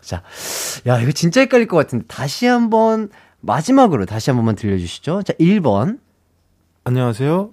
[0.00, 0.22] 자,
[0.88, 3.10] 야, 이거 진짜 헷갈릴 것 같은데, 다시 한 번,
[3.40, 5.22] 마지막으로 다시 한 번만 들려 주시죠.
[5.22, 6.00] 자, 1번.
[6.82, 7.52] 안녕하세요.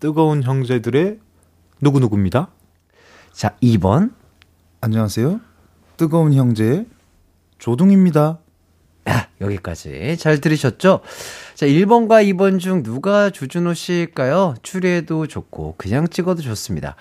[0.00, 1.20] 뜨거운 형제들의
[1.80, 2.48] 누구누구입니다.
[3.32, 4.12] 자, 2번.
[4.80, 5.40] 안녕하세요.
[5.96, 6.86] 뜨거운 형제의
[7.58, 8.40] 조둥입니다.
[9.06, 10.16] 아, 여기까지.
[10.18, 11.00] 잘 들으셨죠?
[11.54, 14.54] 자, 1번과 2번 중 누가 주준호 씨일까요?
[14.62, 16.96] 추리해도 좋고, 그냥 찍어도 좋습니다.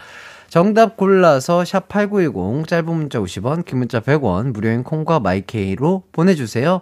[0.48, 6.82] 정답 골라서 샵8910, 짧은 문자 50원, 긴 문자 100원, 무료인 콩과 마이케이로 보내 주세요.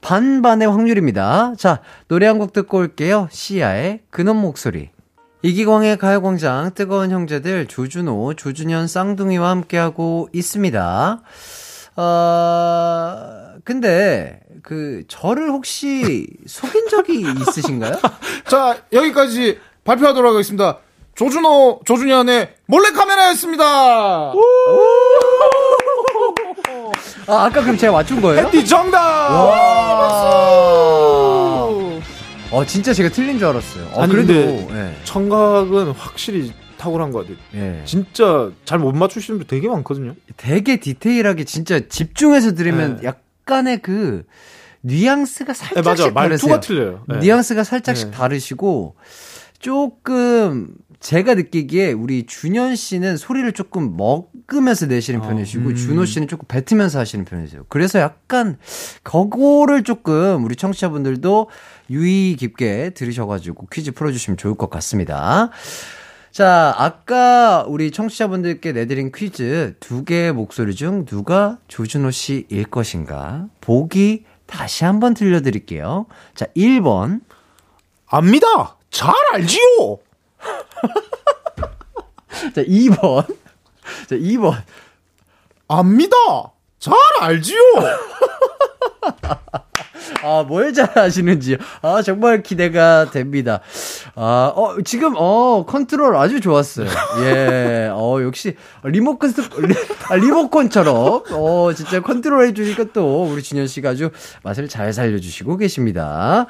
[0.00, 1.54] 반반의 확률입니다.
[1.56, 3.28] 자, 노래 한 곡 듣고 올게요.
[3.30, 4.90] 시아의 근원 목소리.
[5.42, 11.20] 이기광의 가요광장 뜨거운 형제들 조준호, 조준현 쌍둥이와 함께하고 있습니다.
[11.96, 18.00] 어, 근데, 그, 저를 혹시 속인 적이 있으신가요?
[18.48, 20.78] 자 여기까지 발표하도록 하겠습니다.
[21.14, 23.64] 조준호 조준현의 몰래카메라였습니다.
[27.26, 28.50] 아, 아까 그럼 제가 맞춘 거예요?
[28.50, 28.98] 띠 정답.
[28.98, 30.08] 와.
[32.50, 33.90] 어, 진짜 제가 틀린 줄 알았어요.
[33.92, 34.94] 어, 아니, 그래도, 근데- 예.
[35.04, 37.36] 청각은 확실히 탁월한 것 같아요.
[37.54, 37.82] 예.
[37.84, 40.14] 진짜 잘 못 맞추시는 분 되게 많거든요.
[40.36, 43.08] 되게 디테일하게 진짜 집중해서 들으면 네.
[43.08, 44.24] 약 간의 그
[44.82, 46.28] 뉘앙스가 네, 살짝씩 맞아.
[46.28, 46.60] 다르세요.
[46.60, 47.04] 틀려요.
[47.08, 47.18] 네.
[47.20, 48.16] 뉘앙스가 살짝씩 네.
[48.16, 48.96] 다르시고
[49.58, 50.68] 조금
[51.00, 55.74] 제가 느끼기에 우리 준현 씨는 소리를 조금 먹으면서 내시는 편이시고 음.
[55.74, 57.64] 준호 씨는 조금 뱉으면서 하시는 편이세요.
[57.68, 58.56] 그래서 약간
[59.02, 61.50] 그거를 조금 우리 청취자분들도
[61.90, 65.50] 유의 깊게 들으셔가지고 퀴즈 풀어주시면 좋을 것 같습니다.
[66.34, 73.46] 자, 아까 우리 청취자분들께 내드린 퀴즈 두 개의 목소리 중 누가 조준호 씨일 것인가?
[73.60, 76.06] 보기 다시 한번 들려드릴게요.
[76.34, 77.20] 자, 1번.
[78.06, 78.78] 압니다.
[78.90, 80.00] 잘 알지요.
[82.52, 83.26] 자, 2번.
[84.08, 84.60] 자, 2번.
[85.68, 86.16] 압니다.
[86.80, 87.60] 잘 알지요.
[90.24, 91.58] 아, 뭘 잘하시는지.
[91.82, 93.60] 아, 정말 기대가 됩니다.
[94.14, 96.88] 아, 어, 지금, 어, 컨트롤 아주 좋았어요.
[97.24, 99.34] 예, 어, 역시, 리모컨,
[100.08, 104.10] 아, 리모컨처럼, 어, 진짜 컨트롤 해주니까 또, 우리 준현 씨가 아주
[104.42, 106.46] 맛을 잘 살려주시고 계십니다.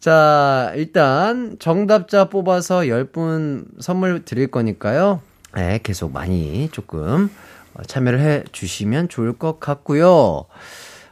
[0.00, 5.20] 자, 일단 정답자 뽑아서 10분 선물 드릴 거니까요.
[5.54, 7.30] 네, 계속 많이 조금
[7.74, 10.46] 어, 참여를 해 주시면 좋을 것 같고요.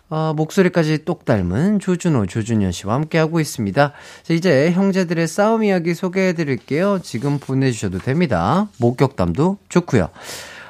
[0.09, 3.93] 어, 목소리까지 똑 닮은 조준호, 조준현 씨와 함께하고 있습니다.
[4.23, 7.01] 자, 이제 형제들의 싸움 이야기 소개해 드릴게요.
[7.03, 8.69] 지금 보내주셔도 됩니다.
[8.79, 10.09] 목격담도 좋고요.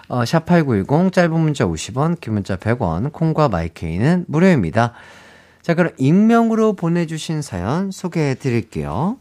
[0.08, 4.94] 어, 샵8910 짧은 문자 50원, 긴 문자 100원, 콩과 마이케이는 무료입니다.
[5.60, 9.18] 자, 그럼 익명으로 보내주신 사연 소개해 드릴게요.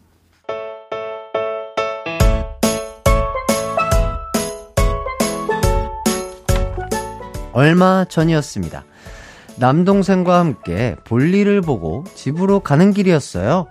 [7.51, 8.83] 얼마 전이었습니다.
[9.57, 13.67] 남동생과 함께 볼일을 보고 집으로 가는 길이었어요.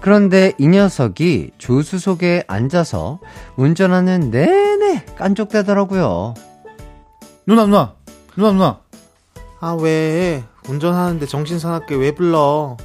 [0.00, 3.18] 그런데 이 녀석이 조수석에 앉아서
[3.56, 6.34] 운전하는 내내 깐족대더라고요.
[7.46, 7.94] 누나, 누나,
[8.36, 8.80] 누나, 누나.
[9.60, 10.44] 아, 왜?
[10.68, 12.76] 운전하는데 정신 사납게 왜 불러?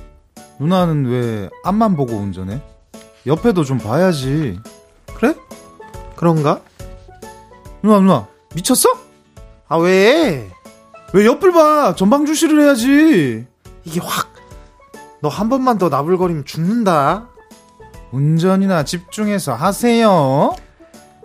[0.60, 2.62] 누나는 왜 앞만 보고 운전해?
[3.28, 4.60] 옆에도 좀 봐야지.
[5.14, 5.36] 그래?
[6.16, 6.62] 그런가?
[7.82, 8.28] 누나, 누나.
[8.56, 8.90] 미쳤어?
[9.68, 10.50] 아, 왜?
[11.14, 11.96] 왜 옆을 봐?
[11.96, 13.46] 전방 주시를 해야지.
[13.86, 14.34] 이게 확,
[15.22, 17.30] 너 한 번만 더 나불거리면 죽는다.
[18.12, 20.56] 운전이나 집중해서 하세요.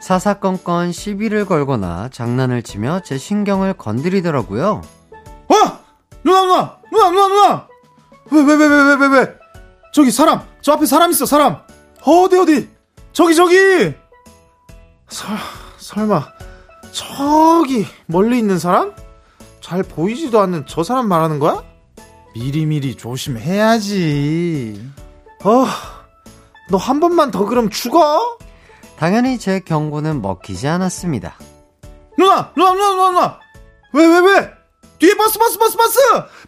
[0.01, 4.83] 사사건건 시비를 걸거나 장난을 치며 제 신경을 건드리더라고요.
[5.49, 5.81] 와!
[6.25, 6.79] 누나, 누나!
[6.93, 7.69] 누나, 누나, 누나!
[8.31, 9.35] 왜, 왜, 왜, 왜, 왜, 왜, 왜?
[9.93, 10.43] 저기 사람!
[10.63, 11.59] 저 앞에 사람 있어, 사람!
[12.05, 12.69] 어디, 어디?
[13.13, 13.57] 저기, 저기!
[15.09, 15.37] 설,
[15.79, 16.29] 설마,
[16.93, 18.93] 저기, 멀리 있는 사람?
[19.69, 21.63] 잘 보이지도 않는 저 사람 말하는 거야?
[22.35, 24.83] 미리미리 조심해야지.
[25.45, 25.67] 어,
[26.71, 28.39] 너 한 번만 더 그럼 죽어?
[28.97, 31.35] 당연히 제 경고는 먹히지 않았습니다.
[32.17, 32.51] 누나!
[32.57, 33.39] 누나, 누나, 누나, 누나!
[33.93, 34.51] 왜, 왜, 왜?
[34.99, 35.99] 뒤에 버스, 버스, 버스, 버스!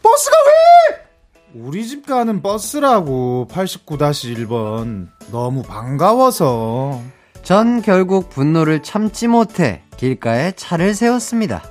[0.02, 1.60] 버스가 왜?
[1.60, 5.08] 우리 집 가는 버스라고, 89-1번.
[5.30, 7.02] 너무 반가워서.
[7.42, 11.62] 전 결국 분노를 참지 못해 길가에 차를 세웠습니다.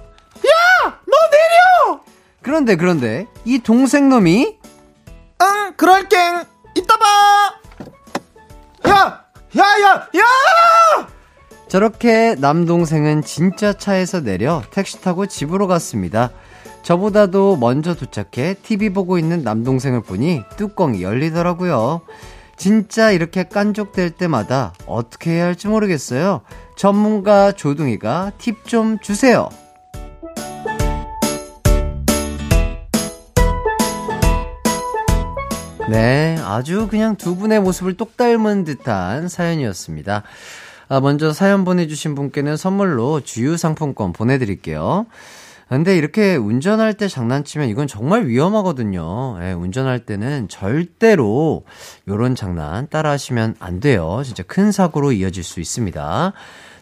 [2.42, 4.58] 그런데 그런데 이 동생 놈이
[5.42, 6.44] 응, 그럴갱.
[6.76, 7.06] 이따 봐!
[8.90, 9.26] 야!
[9.58, 11.08] 야, 야, 야!
[11.68, 16.32] 저렇게 남동생은 진짜 차에서 내려 택시 타고 집으로 갔습니다.
[16.84, 22.02] 저보다도 먼저 도착해 TV 보고 있는 남동생을 보니 뚜껑이 열리더라고요.
[22.58, 26.42] 진짜 이렇게 깐족될 때마다 어떻게 해야 할지 모르겠어요.
[26.76, 29.50] 전문가 조둥이가 팁 좀 주세요.
[35.90, 40.22] 네, 아주 그냥 두 분의 모습을 똑 닮은 듯한 사연이었습니다.
[40.88, 45.08] 아, 먼저 사연 보내주신 분께는 선물로 주유 상품권 보내드릴게요.
[45.68, 49.40] 근데 이렇게 운전할 때 장난치면 이건 정말 위험하거든요.
[49.42, 51.64] 예, 운전할 때는 절대로
[52.08, 54.22] 요런 장난 따라 하시면 안 돼요.
[54.24, 56.34] 진짜 큰 사고로 이어질 수 있습니다.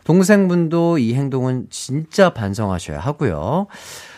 [0.04, 3.68] 동생분도 이 행동은 진짜 반성하셔야 하고요.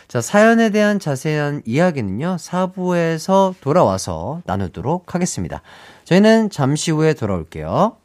[0.09, 5.61] 자, 사연에 대한 자세한 이야기는요, 4부에서 돌아와서 나누도록 하겠습니다.
[6.03, 7.95] 저희는 잠시 후에 돌아올게요.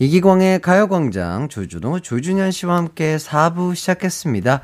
[0.00, 4.62] 이기광의 가요광장 조준호, 조준현 씨와 함께 4부 시작했습니다.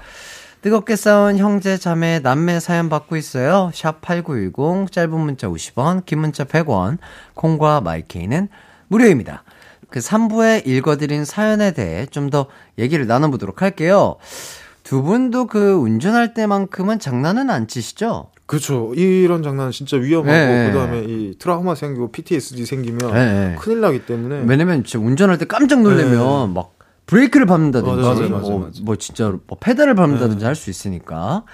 [0.63, 3.71] 뜨겁게 싸운 형제, 자매, 남매 사연 받고 있어요.
[3.75, 6.97] 샵 8910, 짧은 문자 50원, 긴 문자 100원,
[7.35, 8.49] 콩과 마이케이는
[8.89, 9.45] 무료입니다.
[9.91, 12.47] 그 3부에 읽어드린 사연에 대해 좀 더
[12.79, 14.17] 얘기를 나눠보도록 할게요.
[14.85, 18.31] 두 분도 그 운전할 때만큼은 장난은 안 치시죠?
[18.47, 18.93] 그렇죠.
[18.95, 20.71] 이런 장난은 진짜 위험하고 네.
[20.73, 23.57] 그다음에 이 트라우마 생기고 PTSD 생기면 네.
[23.59, 26.75] 큰일 나기 때문에 왜냐면 진짜 운전할 때 깜짝 놀라면 막
[27.07, 28.71] 브레이크를 밟는다든지 맞아요, 맞아요, 맞아요, 뭐.
[28.83, 31.45] 뭐 진짜 뭐 페달을 밟는다든지 할 수 있으니까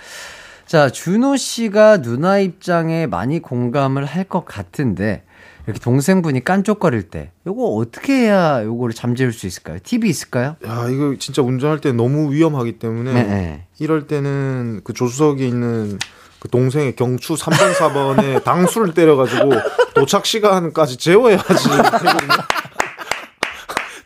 [0.66, 5.24] 자 준호 씨가 누나 입장에 많이 공감을 할 것 같은데
[5.66, 9.78] 이렇게 동생분이 깐족거릴 때 요거 어떻게 해야 요거를 잠재울 수 있을까요?
[9.82, 10.56] 팁이 있을까요?
[10.66, 13.66] 야, 이거 진짜 운전할 때 너무 위험하기 때문에 네, 네.
[13.78, 15.98] 이럴 때는 그 조수석에 있는
[16.42, 19.52] 그 동생의 경추 3번, 4번에 당수를 때려가지고
[19.94, 21.44] 도착 시간까지 재워야지.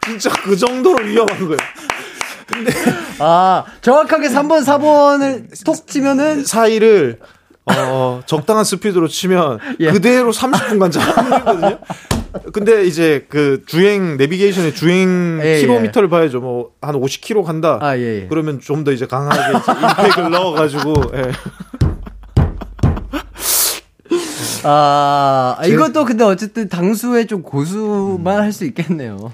[0.04, 1.56] 진짜 그 정도로 위험한 거예요.
[3.20, 7.20] 아, 정확하게 3번, 4번을 톡 치면은 사이를
[7.64, 9.90] 어, 적당한 스피드로 치면 예.
[9.90, 11.78] 그대로 30분간 잡거든요.
[12.52, 15.60] 근데 이제 그 주행 내비게이션의 주행 예, 예.
[15.62, 16.40] 킬로미터를 봐야죠.
[16.40, 17.78] 뭐 한 50km 간다.
[17.80, 18.26] 아, 예, 예.
[18.28, 21.32] 그러면 좀 더 이제 강하게 이제 임팩을 넣어가지고 예.
[24.68, 29.32] 아, 이것도 근데 어쨌든 당수에 좀 고수만 할수 있겠네요.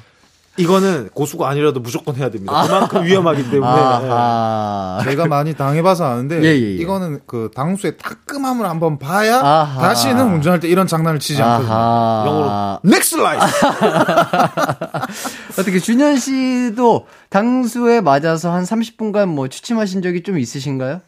[0.59, 2.63] 이거는 고수가 아니라도 무조건 해야 됩니다.
[2.67, 3.81] 그만큼 위험하기 때문에 예.
[3.81, 5.01] 아하.
[5.03, 6.75] 제가 많이 당해봐서 아는데 예, 예, 예.
[6.75, 9.81] 이거는 그 당수의 따끔함을 한번 봐야 아하.
[9.81, 11.73] 다시는 운전할 때 이런 장난을 치지 않거든요.
[11.73, 12.25] 아하.
[12.27, 13.45] 영어로 next life.
[15.59, 21.01] 어떻게 준현 씨도 당수에 맞아서 한 30분간 뭐 취침하신 적이 좀 있으신가요?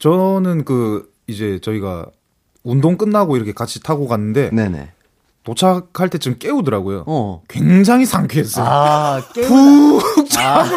[0.00, 2.06] 저는 그 이제 저희가
[2.62, 4.90] 운동 끝나고 이렇게 같이 타고 갔는데 네네.
[5.44, 7.04] 도착할 때쯤 깨우더라고요.
[7.06, 7.42] 어.
[7.48, 8.64] 굉장히 상쾌했어요.
[8.64, 10.76] 아, 깨우, 푹 자고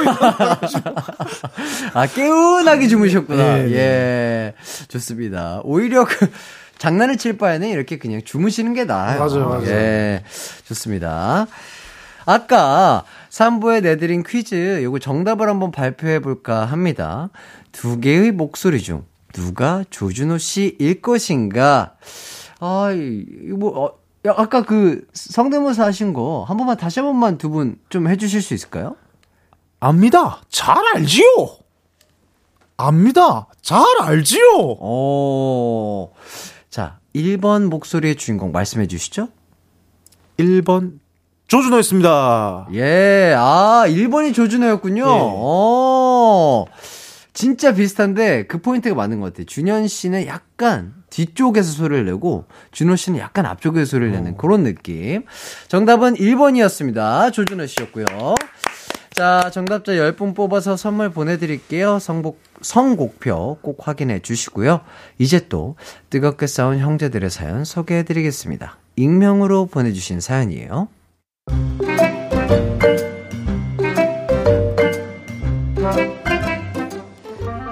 [1.93, 3.55] 아, 깨운하게 주무셨구나.
[3.57, 3.75] 네, 네.
[3.75, 4.53] 예.
[4.88, 5.61] 좋습니다.
[5.63, 6.31] 오히려 그,
[6.79, 9.19] 장난을 칠 바에는 이렇게 그냥 주무시는 게 나아요.
[9.19, 9.67] 맞아요, 맞아요.
[9.67, 10.23] 예.
[10.67, 11.45] 좋습니다.
[12.25, 17.29] 아까 3부에 내드린 퀴즈, 요거 정답을 한번 발표해 볼까 합니다.
[17.71, 19.03] 두 개의 목소리 중
[19.36, 21.95] 누가 조준호 씨일 것인가?
[22.59, 23.91] 아, 이- 이거 뭐, 어,
[24.25, 28.41] 야, 아까 그 성대모사 하신 거 한 번만 다시 한 번만 두 분 좀 해주실
[28.41, 28.95] 수 있을까요?
[29.81, 30.41] 압니다.
[30.49, 31.25] 잘 알지요.
[32.77, 33.47] 압니다.
[33.61, 34.57] 잘 알지요.
[34.79, 36.11] 오.
[36.69, 39.27] 자, 1번 목소리의 주인공 말씀해 주시죠.
[40.39, 40.99] 1번
[41.47, 42.67] 조준호였습니다.
[42.73, 45.03] 예, 아, 1번이 조준호였군요.
[45.03, 45.07] 예.
[45.07, 46.65] 어.
[47.36, 49.45] 진짜 비슷한데 그 포인트가 맞는 것 같아요.
[49.45, 55.25] 준현 씨는 약간 뒤쪽에서 소리를 내고 준호 씨는 약간 앞쪽에서 소리를 내는 그런 느낌.
[55.67, 57.31] 정답은 1번이었습니다.
[57.33, 58.05] 조준호 씨였고요.
[59.11, 61.99] 자, 정답자 10분 뽑아서 선물 보내드릴게요.
[61.99, 64.81] 성복, 성곡표 꼭 확인해 주시고요.
[65.17, 65.75] 이제 또
[66.09, 68.77] 뜨겁게 싸운 형제들의 사연 소개해드리겠습니다.
[68.95, 70.88] 익명으로 보내주신 사연이에요.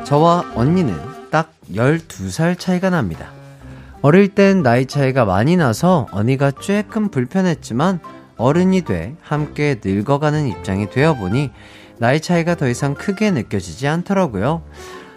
[0.03, 0.95] 저와 언니는
[1.31, 3.31] 딱 12살 차이가 납니다.
[4.01, 7.99] 어릴 땐 나이 차이가 많이 나서 언니가 조금 불편했지만
[8.35, 11.51] 어른이 돼 함께 늙어가는 입장이 되어 보니
[11.99, 14.61] 나이 차이가 더 이상 크게 느껴지지 않더라고요.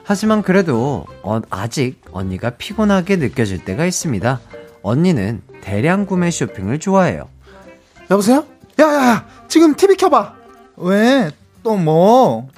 [0.05, 4.41] 하지만 그래도 어, 아직 언니가 피곤하게 느껴질 때가 있습니다.
[4.82, 7.28] 언니는 대량 구매 쇼핑을 좋아해요.
[8.09, 8.45] 여보세요?
[8.78, 10.34] 야야야 지금 TV 켜봐.
[10.76, 11.30] 왜?
[11.64, 12.49] 또 뭐?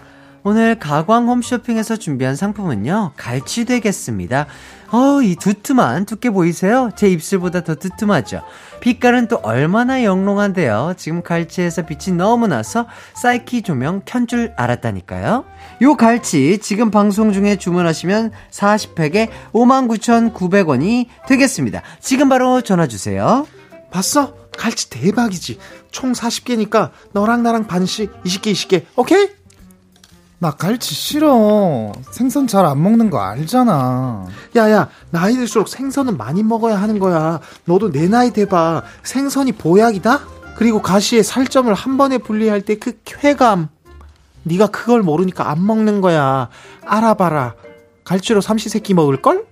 [0.45, 4.47] 오늘 가광 홈쇼핑에서 준비한 상품은요, 갈치 되겠습니다.
[4.91, 6.91] 어, 이 두툼한 두께 보이세요?
[6.97, 8.41] 제 입술보다 더 두툼하죠?
[8.80, 10.95] 빛깔은 또 얼마나 영롱한데요?
[10.97, 15.45] 지금 갈치에서 빛이 너무 나서 사이키 조명 켠 줄 알았다니까요?
[15.82, 21.82] 요 갈치 지금 방송 중에 주문하시면 40팩에 59,900원이 되겠습니다.
[22.01, 23.47] 지금 바로 전화 주세요.
[23.91, 24.34] 봤어?
[24.57, 25.59] 갈치 대박이지.
[25.91, 28.84] 총 40개니까 너랑 나랑 반씩 20개 20개.
[28.97, 29.38] 오케이?
[30.41, 31.93] 나 갈치 싫어.
[32.12, 34.26] 생선 잘 안 먹는 거 알잖아.
[34.57, 37.41] 야야 나이 들수록 생선은 많이 먹어야 하는 거야.
[37.64, 38.82] 너도 내 나이 돼봐.
[39.03, 40.20] 생선이 보약이다.
[40.57, 43.68] 그리고 가시의 살점을 한 번에 분리할 때 그 쾌감.
[44.45, 46.49] 네가 그걸 모르니까 안 먹는 거야.
[46.86, 47.55] 알아봐라.
[48.05, 49.45] 갈치로 삼시세끼 먹을 걸?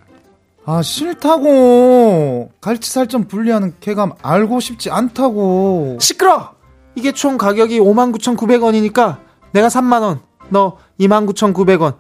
[0.65, 2.51] 아, 싫다고.
[2.61, 5.99] 갈치 살점 분리하는 쾌감 알고 싶지 않다고.
[6.01, 6.55] 시끄러.
[6.95, 9.19] 이게 총 가격이 59,900원이니까
[9.53, 10.21] 내가 3만 원.
[10.49, 11.97] 너 29,900원.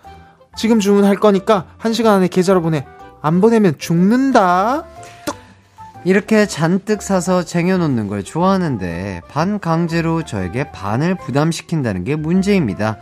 [0.57, 2.86] 지금 주문할 거니까 1시간 안에 계좌로 보내.
[3.22, 4.84] 안 보내면 죽는다.
[6.05, 12.99] 이렇게 잔뜩 사서 쟁여놓는 걸 좋아하는데 반 강제로 저에게 반을 부담시킨다는 게 문제입니다.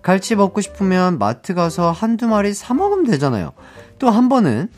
[0.00, 3.52] 갈치 먹고 싶으면 마트 가서 한두 마리 사 먹으면 되잖아요.
[3.98, 4.68] 또 한 번은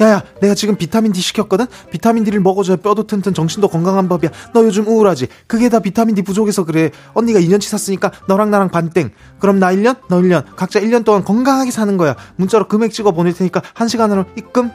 [0.00, 1.66] 야야, 내가 지금 비타민 D 시켰거든?
[1.90, 4.30] 비타민 D를 먹어줘야 뼈도 튼튼, 정신도 건강한 법이야.
[4.54, 5.28] 너 요즘 우울하지?
[5.46, 6.90] 그게 다 비타민 D 부족해서 그래.
[7.12, 9.10] 언니가 2년치 샀으니까 너랑 나랑 반땡.
[9.38, 9.96] 그럼 나 1년?
[10.08, 10.44] 너 1년.
[10.56, 12.16] 각자 1년 동안 건강하게 사는 거야.
[12.36, 14.70] 문자로 금액 찍어 보낼 테니까 1시간 안으로 입금.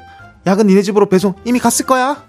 [0.45, 2.23] 약은 니네 집으로 배송 이미 갔을 거야.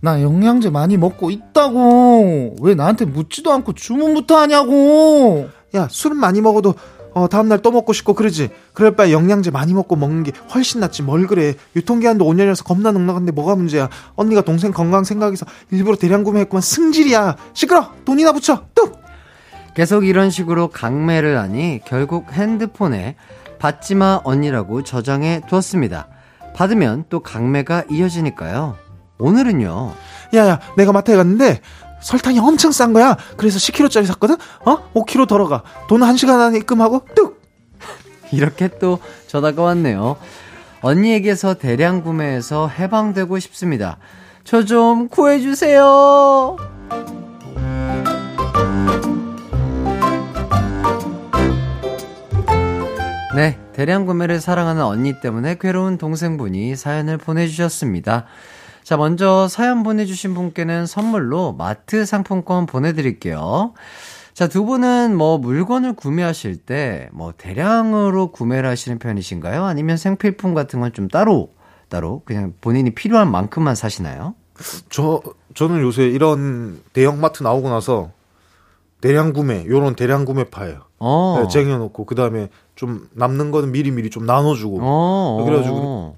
[0.00, 2.56] 나 영양제 많이 먹고 있다고.
[2.60, 5.48] 왜 나한테 묻지도 않고 주문부터 하냐고.
[5.74, 6.74] 야, 술 많이 먹어도
[7.14, 8.50] 어, 다음날 또 먹고 싶고 그러지.
[8.72, 11.02] 그럴 바에 영양제 많이 먹고 먹는 게 훨씬 낫지.
[11.02, 11.54] 뭘 그래.
[11.76, 13.88] 유통기한도 5년이라서 겁나 넉넉한데 뭐가 문제야.
[14.16, 16.60] 언니가 동생 건강 생각해서 일부러 대량 구매했구만.
[16.60, 17.36] 승질이야.
[17.54, 17.90] 시끄러.
[18.04, 18.66] 돈이나 붙여.
[18.74, 19.00] 뚝.
[19.74, 23.16] 계속 이런 식으로 강매를 하니 결국 핸드폰에
[23.58, 26.08] 받지마 언니라고 저장해 두었습니다.
[26.54, 28.76] 받으면 또 강매가 이어지니까요.
[29.18, 29.94] 오늘은요.
[30.34, 31.60] 야야, 내가 마트에 갔는데
[32.04, 33.16] 설탕이 엄청 싼 거야.
[33.36, 34.36] 그래서 10kg짜리 샀거든.
[34.64, 34.90] 어?
[34.92, 35.62] 5kg 덜어가.
[35.88, 37.42] 돈 1시간 안에 입금하고 뚝.
[38.30, 40.16] 이렇게 또 전화가 왔네요.
[40.82, 43.98] 언니에게서 대량 구매해서 해방되고 싶습니다.
[44.44, 46.56] 저 좀 구해주세요.
[53.34, 58.26] 네, 대량 구매를 사랑하는 언니 때문에 괴로운 동생분이 사연을 보내주셨습니다.
[58.84, 63.72] 자, 먼저 사연 보내주신 분께는 선물로 마트 상품권 보내드릴게요.
[64.34, 69.64] 자, 두 분은 뭐 물건을 구매하실 때 뭐 대량으로 구매를 하시는 편이신가요?
[69.64, 71.50] 아니면 생필품 같은 건 좀 따로,
[71.88, 74.34] 따로 그냥 본인이 필요한 만큼만 사시나요?
[74.90, 75.22] 저
[75.54, 78.10] 저는 요새 이런 대형마트 나오고 나서
[79.00, 80.80] 대량 구매, 요런 대량 구매파예요.
[80.98, 81.40] 어.
[81.42, 85.42] 네, 쟁여놓고 그 다음에 좀 남는 거는 미리미리 좀 나눠주고 어.
[85.44, 86.16] 그래가지고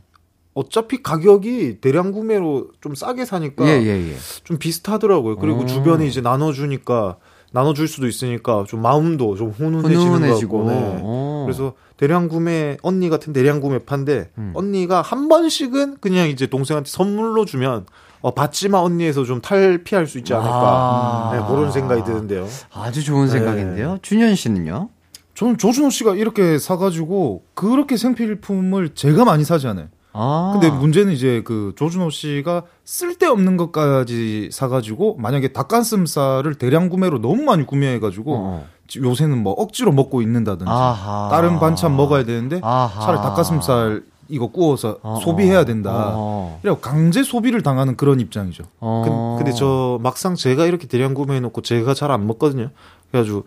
[0.56, 4.16] 어차피 가격이 대량 구매로 좀 싸게 사니까 예, 예, 예.
[4.42, 5.36] 좀 비슷하더라고요.
[5.36, 5.66] 그리고 어.
[5.66, 7.18] 주변에 이제 나눠주니까
[7.52, 10.58] 나눠줄 수도 있으니까 좀 마음도 좀 훈훈해지는 훈훈해지고.
[10.58, 10.80] 거 같고.
[10.80, 11.00] 네.
[11.02, 11.44] 어.
[11.46, 14.52] 그래서 대량 구매 언니 같은 대량 구매파인데 음.
[14.54, 17.84] 언니가 한 번씩은 그냥 이제 동생한테 선물로 주면
[18.22, 21.30] 어, 받지마 언니에서 좀 탈피할 수 있지 않을까 아.
[21.34, 22.48] 네, 그런 생각이 드는데요.
[22.72, 23.98] 아주 좋은 생각인데요.
[24.00, 24.88] 준현 씨는요?
[25.34, 29.88] 저는 조준호 씨가 이렇게 사가지고 그렇게 생필품을 제가 많이 사지 않아요.
[30.16, 30.50] 아.
[30.52, 37.66] 근데 문제는 이제 그 조준호 씨가 쓸데없는 것까지 사가지고 만약에 닭가슴살을 대량 구매로 너무 많이
[37.66, 38.66] 구매해가지고 어.
[38.96, 41.28] 요새는 뭐 억지로 먹고 있는다든지 아하.
[41.30, 43.00] 다른 반찬 먹어야 되는데 아하.
[43.00, 45.64] 차라리 닭가슴살 이거 구워서 어, 소비해야 어.
[45.64, 46.12] 된다.
[46.14, 46.58] 어.
[46.62, 48.64] 그래고 강제 소비를 당하는 그런 입장이죠.
[48.80, 49.02] 어.
[49.04, 52.70] 근- 근데 저 막상 제가 이렇게 대량 구매해 놓고 제가 잘 안 먹거든요.
[53.10, 53.44] 그래가지고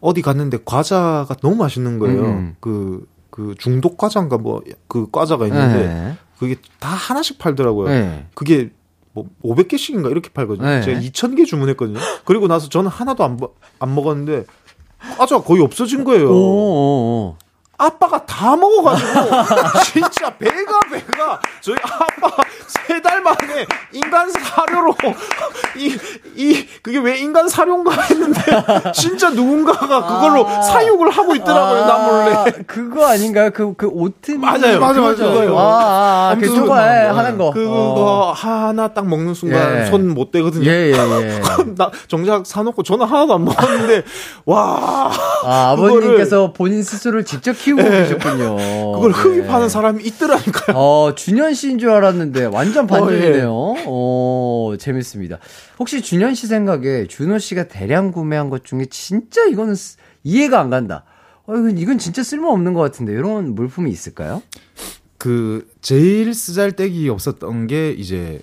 [0.00, 2.22] 어디 갔는데 과자가 너무 맛있는 거예요.
[2.24, 2.56] 음.
[2.60, 6.16] 그, 그 중독 과자인가 뭐 그 과자가 있는데 네.
[6.38, 7.88] 그게 다 하나씩 팔더라고요.
[7.88, 8.26] 네.
[8.34, 8.70] 그게
[9.12, 10.66] 뭐 500개씩인가 이렇게 팔거든요.
[10.68, 10.82] 네.
[10.82, 11.98] 제가 2000개 주문했거든요.
[12.24, 14.44] 그리고 나서 저는 하나도 안, 먹- 안 먹었는데
[15.18, 16.30] 과자가 거의 없어진 거예요.
[16.30, 17.36] 오, 오, 오.
[17.76, 19.10] 아빠가 다 먹어가지고
[19.84, 22.30] 진짜 배가 배가 저희 아빠
[22.88, 24.94] 세 달 만에 인간 사료로
[25.76, 25.98] 이
[26.36, 28.40] 이 그게 왜 인간 사료인가 했는데
[28.92, 30.62] 진짜 누군가가 그걸로 아.
[30.62, 33.50] 사육을 하고 있더라고요 나 몰래 아, 그거 아닌가요?
[33.52, 34.40] 그, 그 오트밀.
[34.40, 34.80] 맞아요.
[34.80, 35.56] 맞아, 맞아, 맞아요.
[35.56, 36.74] 아, 아, 아, 그 조그에
[37.06, 37.52] 하는 거.
[37.52, 38.32] 그거 어.
[38.32, 39.86] 하나 딱 먹는 순간 예.
[39.86, 40.68] 손못 대거든요.
[40.68, 41.34] 예, 예, 예.
[41.76, 44.02] 나 정작 사놓고 저는 하나도 안 먹었는데
[44.44, 45.10] 와
[45.44, 48.56] 아, 아버님께서 본인 스스로를 직접 키우고 계셨군요.
[48.60, 48.92] 예.
[48.94, 49.18] 그걸 네.
[49.18, 50.76] 흡입하는 사람이 있더라니까요.
[50.76, 53.50] 어, 준현 씨인 줄 알았는데 완전 반전이네요.
[53.86, 55.38] 어, 재밌습니다.
[55.78, 60.70] 혹시 준현 씨 생각에 준호 씨가 대량 구매한 것 중에 진짜 이거는 쓰- 이해가 안
[60.70, 61.04] 간다.
[61.46, 64.42] 어, 이건, 이건 진짜 쓸모없는 것 같은데 이런 물품이 있을까요?
[65.18, 68.42] 그 제일 쓰잘데기 없었던 게 이제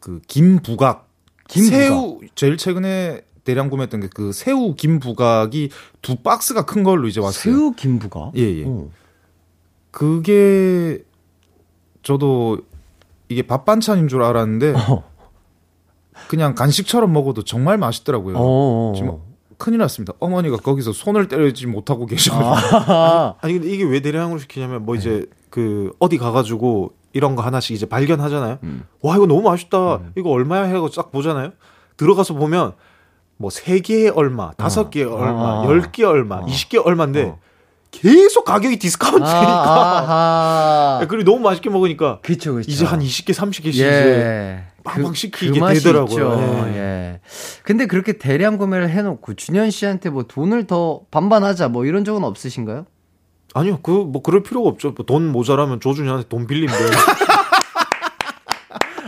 [0.00, 1.08] 그 김부각,
[1.48, 1.78] 김부각.
[1.78, 5.70] 새우 제일 최근에 대량 구매했던 게 그 새우 김 부각이
[6.02, 7.32] 두 박스가 큰 걸로 이제 왔어요.
[7.54, 8.32] 새우 김부가?
[8.36, 8.64] 예, 예.
[8.66, 8.88] 어.
[9.90, 11.02] 그게
[12.02, 12.58] 저도
[13.28, 15.04] 이게 밥 반찬인 줄 알았는데 어.
[16.28, 18.36] 그냥 간식처럼 먹어도 정말 맛있더라고요.
[18.38, 18.92] 어.
[18.96, 19.18] 지금
[19.58, 20.12] 큰일 났습니다.
[20.18, 25.26] 어머니가 거기서 손을 때리지 못하고 계셔가지고 아, 아니 근데 이게 왜 대량으로 시키냐면 뭐 이제
[25.50, 28.58] 그 어디 가가지고 이런 거 하나씩 이제 발견하잖아요.
[29.00, 30.00] 와 이거 너무 맛있다.
[30.16, 31.52] 이거 얼마야 해고 딱 보잖아요.
[31.96, 32.74] 들어가서 보면
[33.38, 35.64] 뭐세 개에 얼마, 다섯 개에 얼마, 아.
[35.66, 36.46] 열개 얼마, 어.
[36.48, 37.38] 이십 개 얼마인데 어.
[37.90, 39.30] 계속 가격이 디스카운트니까.
[39.30, 41.06] 아하.
[41.08, 42.70] 그리고 너무 맛있게 먹으니까 그쵸, 그쵸.
[42.70, 44.62] 이제 한 20개, 30개씩 이제 예.
[44.84, 46.66] 빵빵 시키게 맛이 되더라고요.
[46.68, 46.76] 예.
[46.76, 47.20] 예.
[47.62, 52.86] 근데 그렇게 대량 구매를 해놓고 준현 씨한테 뭐 돈을 더 반반하자 뭐 이런 적은 없으신가요?
[53.54, 54.92] 아니요, 그 뭐 그럴 필요가 없죠.
[54.92, 56.74] 뭐 돈 모자라면 조준이한테 돈 빌리면.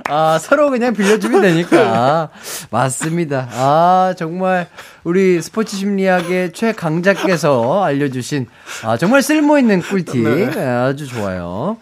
[0.08, 2.30] 아, 서로 그냥 빌려주면 되니까.
[2.70, 3.48] 맞습니다.
[3.52, 4.68] 아, 정말
[5.04, 8.46] 우리 스포츠 심리학의 최강자께서 알려주신
[8.84, 10.24] 아, 정말 쓸모있는 꿀팁.
[10.24, 11.76] 네, 아주 좋아요.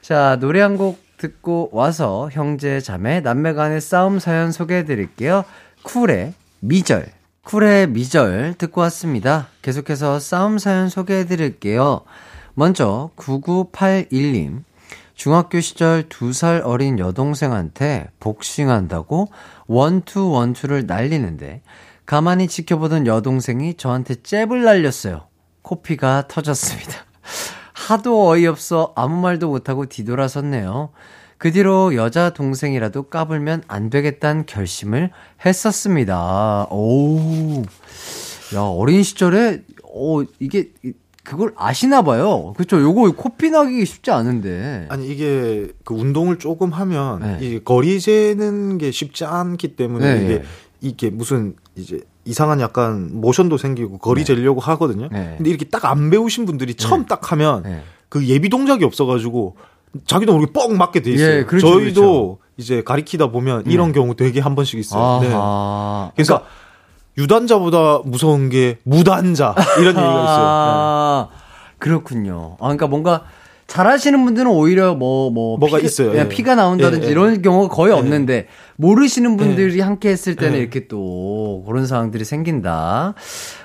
[0.00, 5.44] 자, 노래 한 곡 듣고 와서 형제, 자매, 남매 간의 싸움 사연 소개해 드릴게요.
[5.84, 7.06] 쿨의 미절.
[7.44, 9.46] 쿨의 미절 듣고 왔습니다.
[9.62, 12.00] 계속해서 싸움 사연 소개해 드릴게요.
[12.54, 14.62] 먼저 9981님.
[15.22, 19.28] 중학교 시절 두 살 어린 여동생한테 복싱한다고
[19.68, 21.62] 원투 원투를 날리는데
[22.06, 25.28] 가만히 지켜보던 여동생이 저한테 잽을 날렸어요.
[25.62, 27.04] 코피가 터졌습니다.
[27.72, 30.90] 하도 어이없어 아무 말도 못하고 뒤돌아섰네요.
[31.38, 35.12] 그 뒤로 여자 동생이라도 까불면 안 되겠다는 결심을
[35.46, 36.66] 했었습니다.
[36.72, 37.62] 오.
[38.56, 40.94] 야, 어린 시절에, 어, 이게, 이-
[41.24, 42.52] 그걸 아시나 봐요.
[42.56, 42.80] 그쵸.
[42.80, 44.86] 요거 코피 나기 쉽지 않은데.
[44.90, 47.38] 아니 이게 그 운동을 조금 하면 네.
[47.40, 50.44] 이 거리 재는 게 쉽지 않기 때문에 네, 이게 네.
[50.80, 55.08] 이게 무슨 이제 이상한 약간 모션도 생기고 거리 재려고 하거든요.
[55.12, 55.34] 네.
[55.36, 57.82] 근데 이렇게 딱 안 배우신 분들이 처음 딱 하면 네.
[58.08, 59.56] 그 예비 동작이 없어가지고
[60.06, 61.38] 자기도 모르게 뻥 맞게 돼 있어요.
[61.38, 62.38] 예, 그렇죠, 저희도 그렇죠.
[62.56, 65.20] 이제 가리키다 보면 이런 경우 되게 한 번씩 있어요.
[65.20, 65.28] 네.
[66.16, 66.42] 그래서
[67.18, 70.44] 유단자보다 무서운 게 무단자 이런 얘기가 있어요.
[70.46, 71.28] 아,
[71.78, 72.56] 그렇군요.
[72.58, 73.24] 아, 그러니까 뭔가
[73.66, 75.56] 잘하시는 분들은 오히려 뭐, 뭐.
[75.56, 76.14] 뭐가 피가, 있어요.
[76.14, 76.28] 예, 예.
[76.28, 77.12] 피가 나온다든지 예, 예.
[77.12, 79.82] 이런 경우가 거의 없는데, 모르시는 분들이 예.
[79.82, 80.60] 함께 했을 때는 예.
[80.60, 83.14] 이렇게 또 그런 상황들이 생긴다.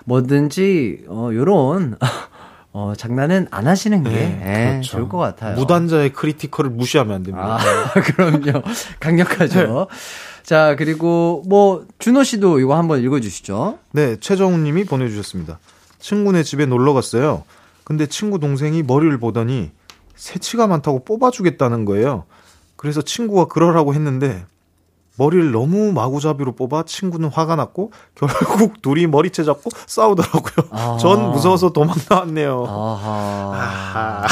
[0.06, 1.98] 뭐든지, 어, 요런,
[2.72, 5.56] 어, 장난은 안 하시는 게 네, 예, 좋을 것 같아요.
[5.56, 7.58] 무단자의 critical을 무시하면 안 됩니다.
[7.60, 8.62] 아, 그럼요.
[9.00, 9.88] 강력하죠.
[10.48, 13.80] 자, 그리고 뭐, 준호 씨도 이거 한번 읽어 주시죠.
[13.92, 15.60] 네, 최정우 님이 보내 주셨습니다.
[16.00, 17.44] 친구네 집에 놀러 갔어요.
[17.84, 19.72] 근데 친구 동생이 머리를 보더니
[20.16, 22.24] 새치가 많다고 뽑아 주겠다는 거예요.
[22.78, 24.46] 그래서 친구가 그러라고 했는데
[25.18, 30.70] 머리를 너무 마구잡이로 뽑아 친구는 화가 났고 결국 둘이 머리채 잡고 싸우더라고요.
[30.72, 30.98] 아.
[30.98, 32.64] 전 무서워서 도망 나왔네요.
[32.66, 34.26] 아하.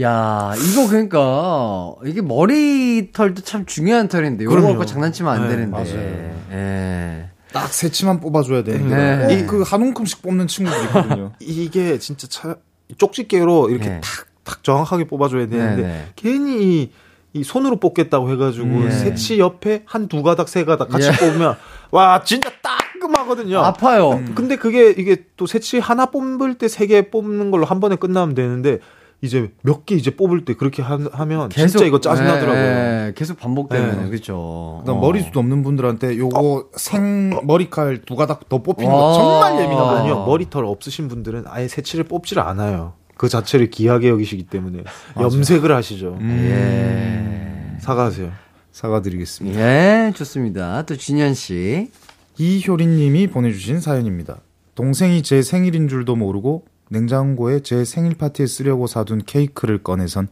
[0.00, 4.44] 야, 이거 그러니까 이게 머리털도 참 중요한 털인데.
[4.44, 5.70] 갖고 장난치면 안 네, 되는데.
[5.70, 6.34] 맞아요.
[6.52, 7.28] 예.
[7.52, 9.34] 딱 새치만 뽑아줘야 되는데 네.
[9.38, 11.32] 이그 한 움큼씩 뽑는 친구들이 있거든요.
[11.40, 12.56] 이게 진짜 차,
[12.98, 14.00] 쪽집게로 이렇게 네.
[14.00, 16.08] 탁 탁 정확하게 뽑아줘야 되는데 네, 네.
[16.16, 16.90] 괜히 이,
[17.32, 18.90] 이 손으로 뽑겠다고 해가지고 네.
[18.90, 21.12] 새치 옆에 한 두 가닥 세 가닥 같이 예.
[21.16, 21.56] 뽑으면
[21.92, 23.60] 와 진짜 따끔하거든요.
[23.60, 24.22] 아파요.
[24.34, 28.34] 근데 그게 이게 또 새치 하나 뽑을 때 세 개 뽑는 걸로 한 번에 끝나면
[28.34, 28.80] 되는데
[29.24, 32.54] 이제 몇 개 이제 뽑을 때 그렇게 하, 면 진짜 이거 짜증나더라고요.
[32.62, 34.08] 예, 예, 계속 반복되면 네.
[34.10, 34.78] 그렇죠.
[34.80, 38.98] 그다음 머리숱 없는 분들한테 요거 생 머리칼 두 가닥 더 뽑히는 와.
[38.98, 40.26] 거 정말 예민하거든요.
[40.26, 42.92] 머리털 없으신 분들은 아예 새치를 뽑지를 않아요.
[43.16, 44.82] 그 자체를 귀하게 여기시기 때문에
[45.18, 46.18] 염색을 하시죠.
[46.22, 47.76] 예.
[47.80, 48.30] 사과하세요.
[48.72, 49.60] 사과드리겠습니다.
[49.60, 50.82] 예, 좋습니다.
[50.84, 51.90] 또 진현 씨.
[52.36, 54.38] 이효린 님이 보내주신 사연입니다.
[54.74, 56.64] 동생이 제 생일인 줄도 모르고
[56.94, 60.28] 냉장고에 제 생일 파티에 쓰려고 사둔 케이크를 꺼내선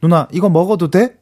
[0.00, 1.18] 누나 이거 먹어도 돼?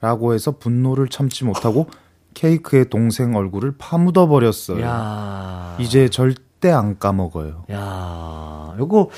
[0.00, 1.88] 라고 해서 분노를 참지 못하고
[2.34, 4.82] 케이크에 동생 얼굴을 파묻어 버렸어요.
[4.82, 5.76] 야.
[5.80, 7.64] 이제 절대 안 까먹어요.
[7.70, 9.08] 야, 요거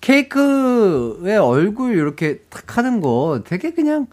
[0.00, 4.06] 케이크에 얼굴 이렇게 탁 하는 거 되게 그냥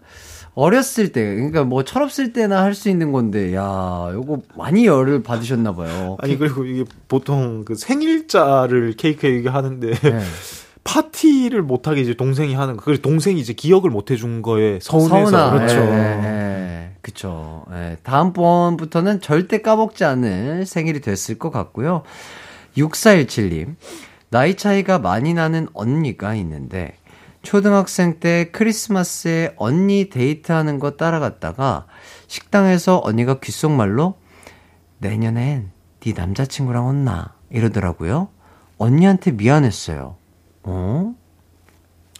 [0.60, 5.74] 어렸을 때, 그러니까 뭐 철없을 때나 할 수 있는 건데, 야, 요거 많이 열을 받으셨나
[5.74, 6.16] 봐요.
[6.20, 10.20] 아니 그리고 이게 보통 그 생일자를 케이크에 하는데 네.
[10.84, 12.84] 파티를 못하게 이제 동생이 하는 거.
[12.84, 15.76] 그래서 동생이 이제 기억을 못 해준 거에 서운해서 서운하, 그렇죠.
[15.80, 17.64] 예, 예, 그쵸.
[17.72, 22.02] 예, 다음번부터는 절대 까먹지 않을 생일이 됐을 것 같고요.
[22.76, 23.76] 6417님,
[24.30, 26.94] 나이 차이가 많이 나는 언니가 있는데,
[27.42, 31.86] 초등학생 때 크리스마스에 언니 데이트하는 거 따라갔다가,
[32.26, 34.14] 식당에서 언니가 귓속말로,
[34.98, 35.70] 내년엔
[36.00, 38.28] 네 남자친구랑 온나, 이러더라고요.
[38.78, 40.16] 언니한테 미안했어요.
[40.62, 41.14] 어?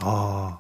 [0.03, 0.59] 아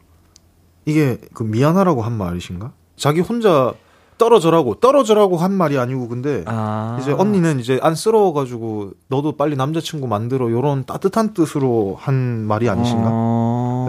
[0.84, 2.72] 이게 그 미안하라고 한 말이신가?
[2.97, 3.74] 자기 혼자
[4.18, 6.98] 떨어져라고 떨어져라고 한 말이 아니고 근데 아.
[7.01, 12.14] 이제 언니는 이제 안쓰러워가지고 너도 빨리 남자친구 만들어 요런 따뜻한 뜻으로 한
[12.47, 13.09] 말이 아니신가?
[13.10, 13.86] 어,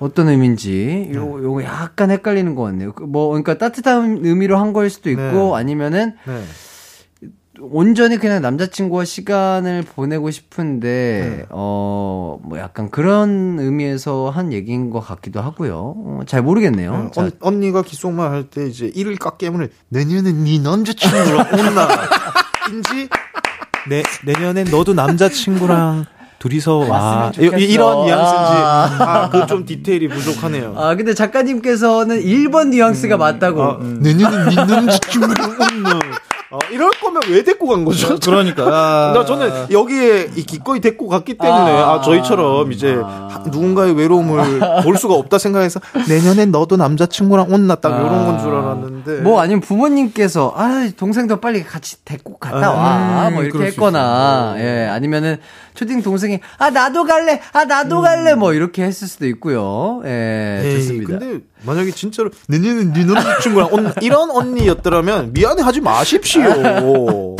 [0.00, 2.92] 어떤 의미인지 요 요거 약간 헷갈리는 것 같네요.
[2.92, 5.52] 그뭐 그러니까 따뜻한 의미로 한 거일 수도 있고 네.
[5.56, 6.42] 아니면은 네.
[7.60, 11.46] 온전히 그냥 남자친구와 시간을 보내고 싶은데 네.
[11.50, 15.74] 어뭐 약간 그런 의미에서 한 얘기인 것 같기도 하고요.
[15.96, 16.92] 어, 잘 모르겠네요.
[17.06, 21.88] 네, 자, 언, 언니가 귓속말 할 때 이제 이를 깎게문에 내년엔 네 남자친구랑 온나
[22.70, 23.08] 인지
[23.88, 26.06] 내 내년엔 너도 남자친구랑
[26.38, 27.56] 둘이서 와 왔으면 좋겠어.
[27.58, 29.28] 이- 이런 뉘앙스인지 아.
[29.32, 30.74] 아그 좀 디테일이 부족하네요.
[30.76, 33.62] 아 근데 작가님께서는 1번 뉘앙스가 맞다고.
[33.62, 35.98] 아, 내년엔 네 남자친구랑 온나
[36.50, 38.18] 어, 이럴 거면 왜 데리고 간 거죠?
[38.18, 41.92] 그러니까 나 저는 여기에 이 기꺼이 데리고 갔기 때문에 아.
[41.94, 47.90] 아, 저희처럼 이제 하- 누군가의 외로움을 볼 수가 없다 생각해서 내년엔 너도 남자친구랑 온나 딱
[48.00, 53.28] 이런 건 줄 알았는데 뭐 아니면 부모님께서 아 동생도 빨리 같이 데리고 갔다 와.
[53.28, 54.54] 음, 뭐 이렇게 그럴 수 했거나.
[54.58, 55.36] 예 아니면은
[55.74, 60.00] 초딩 동생이 아 나도 갈래 아 나도 갈래 뭐 이렇게 했을 수도 있고요.
[60.06, 61.18] 예 에이, 좋습니다.
[61.18, 67.36] 근데 만약에 진짜로 내년엔 네 남자친구랑 온 이런 언니였더라면 미안해하지 마십시오.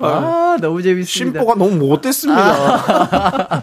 [0.00, 1.38] 아, 너무 재밌습니다.
[1.40, 3.62] 심보가 너무 못됐습니다.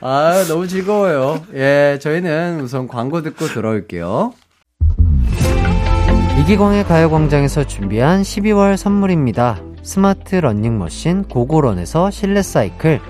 [0.00, 1.42] 아, 너무 즐거워요.
[1.54, 4.32] 예, 저희는 우선 광고 듣고 돌아올게요.
[6.40, 9.60] 이기광의 가요광장에서 준비한 12월 선물입니다.
[9.82, 13.00] 스마트 러닝머신 고고런에서 실내 사이클,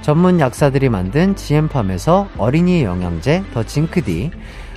[0.00, 4.30] 전문 약사들이 만든 지엠팜에서 어린이 영양제 더 징크디,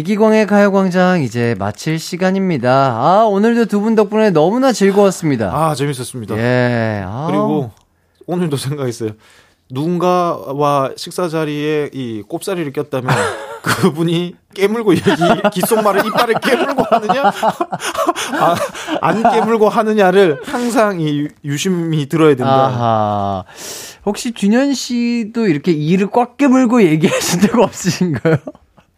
[0.00, 2.70] 이기광의 가요광장 이제 마칠 시간입니다.
[3.00, 5.50] 아, 오늘도 두 분 덕분에 너무나 즐거웠습니다.
[5.54, 6.36] 아, 재밌었습니다.
[6.36, 7.02] 예.
[7.06, 7.24] 아.
[7.30, 7.70] 그리고
[8.26, 9.12] 오늘도 생각했어요.
[9.70, 13.08] 누군가와 식사 자리에 이 꼽사리를 꼈다면
[13.62, 15.04] 그분이 깨물고 얘기
[15.54, 17.22] 귓속말을 이빨을 깨물고 하느냐
[18.38, 18.54] 아,
[19.00, 22.66] 안 깨물고 하느냐를 항상 이 유심히 들어야 된다.
[22.66, 23.44] 아하.
[24.04, 28.36] 혹시 준현 씨도 이렇게 이를 꽉 깨물고 얘기하신 적 없으신가요?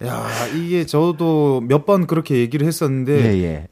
[0.05, 3.69] 야, 이게 저도 몇 번 그렇게 얘기를 했었는데 예, 예.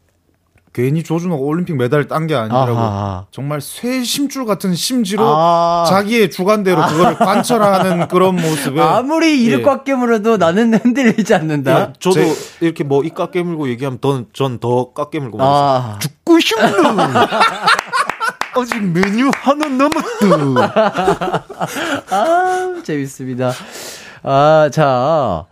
[0.73, 3.27] 괜히 조준호가 올림픽 메달을 딴게 아니라고 아하.
[3.31, 5.87] 정말 쇠 심줄 같은 심지로 아.
[5.89, 9.63] 자기의 주관대로 그거를 관철하는 그런 모습에 아무리 이를 예.
[9.63, 11.71] 꽉 깨물어도 나는 흔들리지 않는다.
[11.73, 14.01] 야, 저도 제- 이렇게 뭐 이까 깨물고 얘기하면
[14.33, 15.99] 전더 깎깨물고 아.
[16.01, 16.67] 죽고 싶는
[18.59, 21.45] 아직 메뉴 하나 남았다.
[22.11, 23.53] 아, 재밌습니다.
[24.23, 25.47] 아, 자.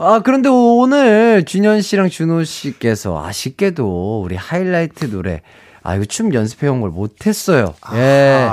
[0.00, 5.42] 아, 그런데 오늘 준현 씨랑 준호 씨께서 아쉽게도 우리 하이라이트 노래,
[5.82, 7.74] 아, 이거 춤 연습해 온 걸 못했어요.
[7.94, 8.48] 예.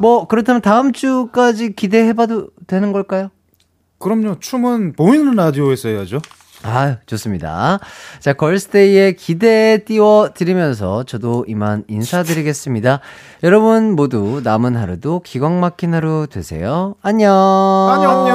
[0.00, 3.30] 뭐, 그렇다면 다음 주까지 기대해봐도 되는 걸까요?
[3.98, 4.38] 그럼요.
[4.40, 6.20] 춤은 보이는 라디오에서 해야죠.
[6.62, 7.78] 아, 좋습니다.
[8.18, 13.00] 자, 걸스데이의 기대에 띄워드리면서 저도 이만 인사드리겠습니다.
[13.44, 16.96] 여러분 모두 남은 하루도 기광 막힌 하루 되세요.
[17.00, 17.32] 안녕.
[17.90, 18.26] 안녕.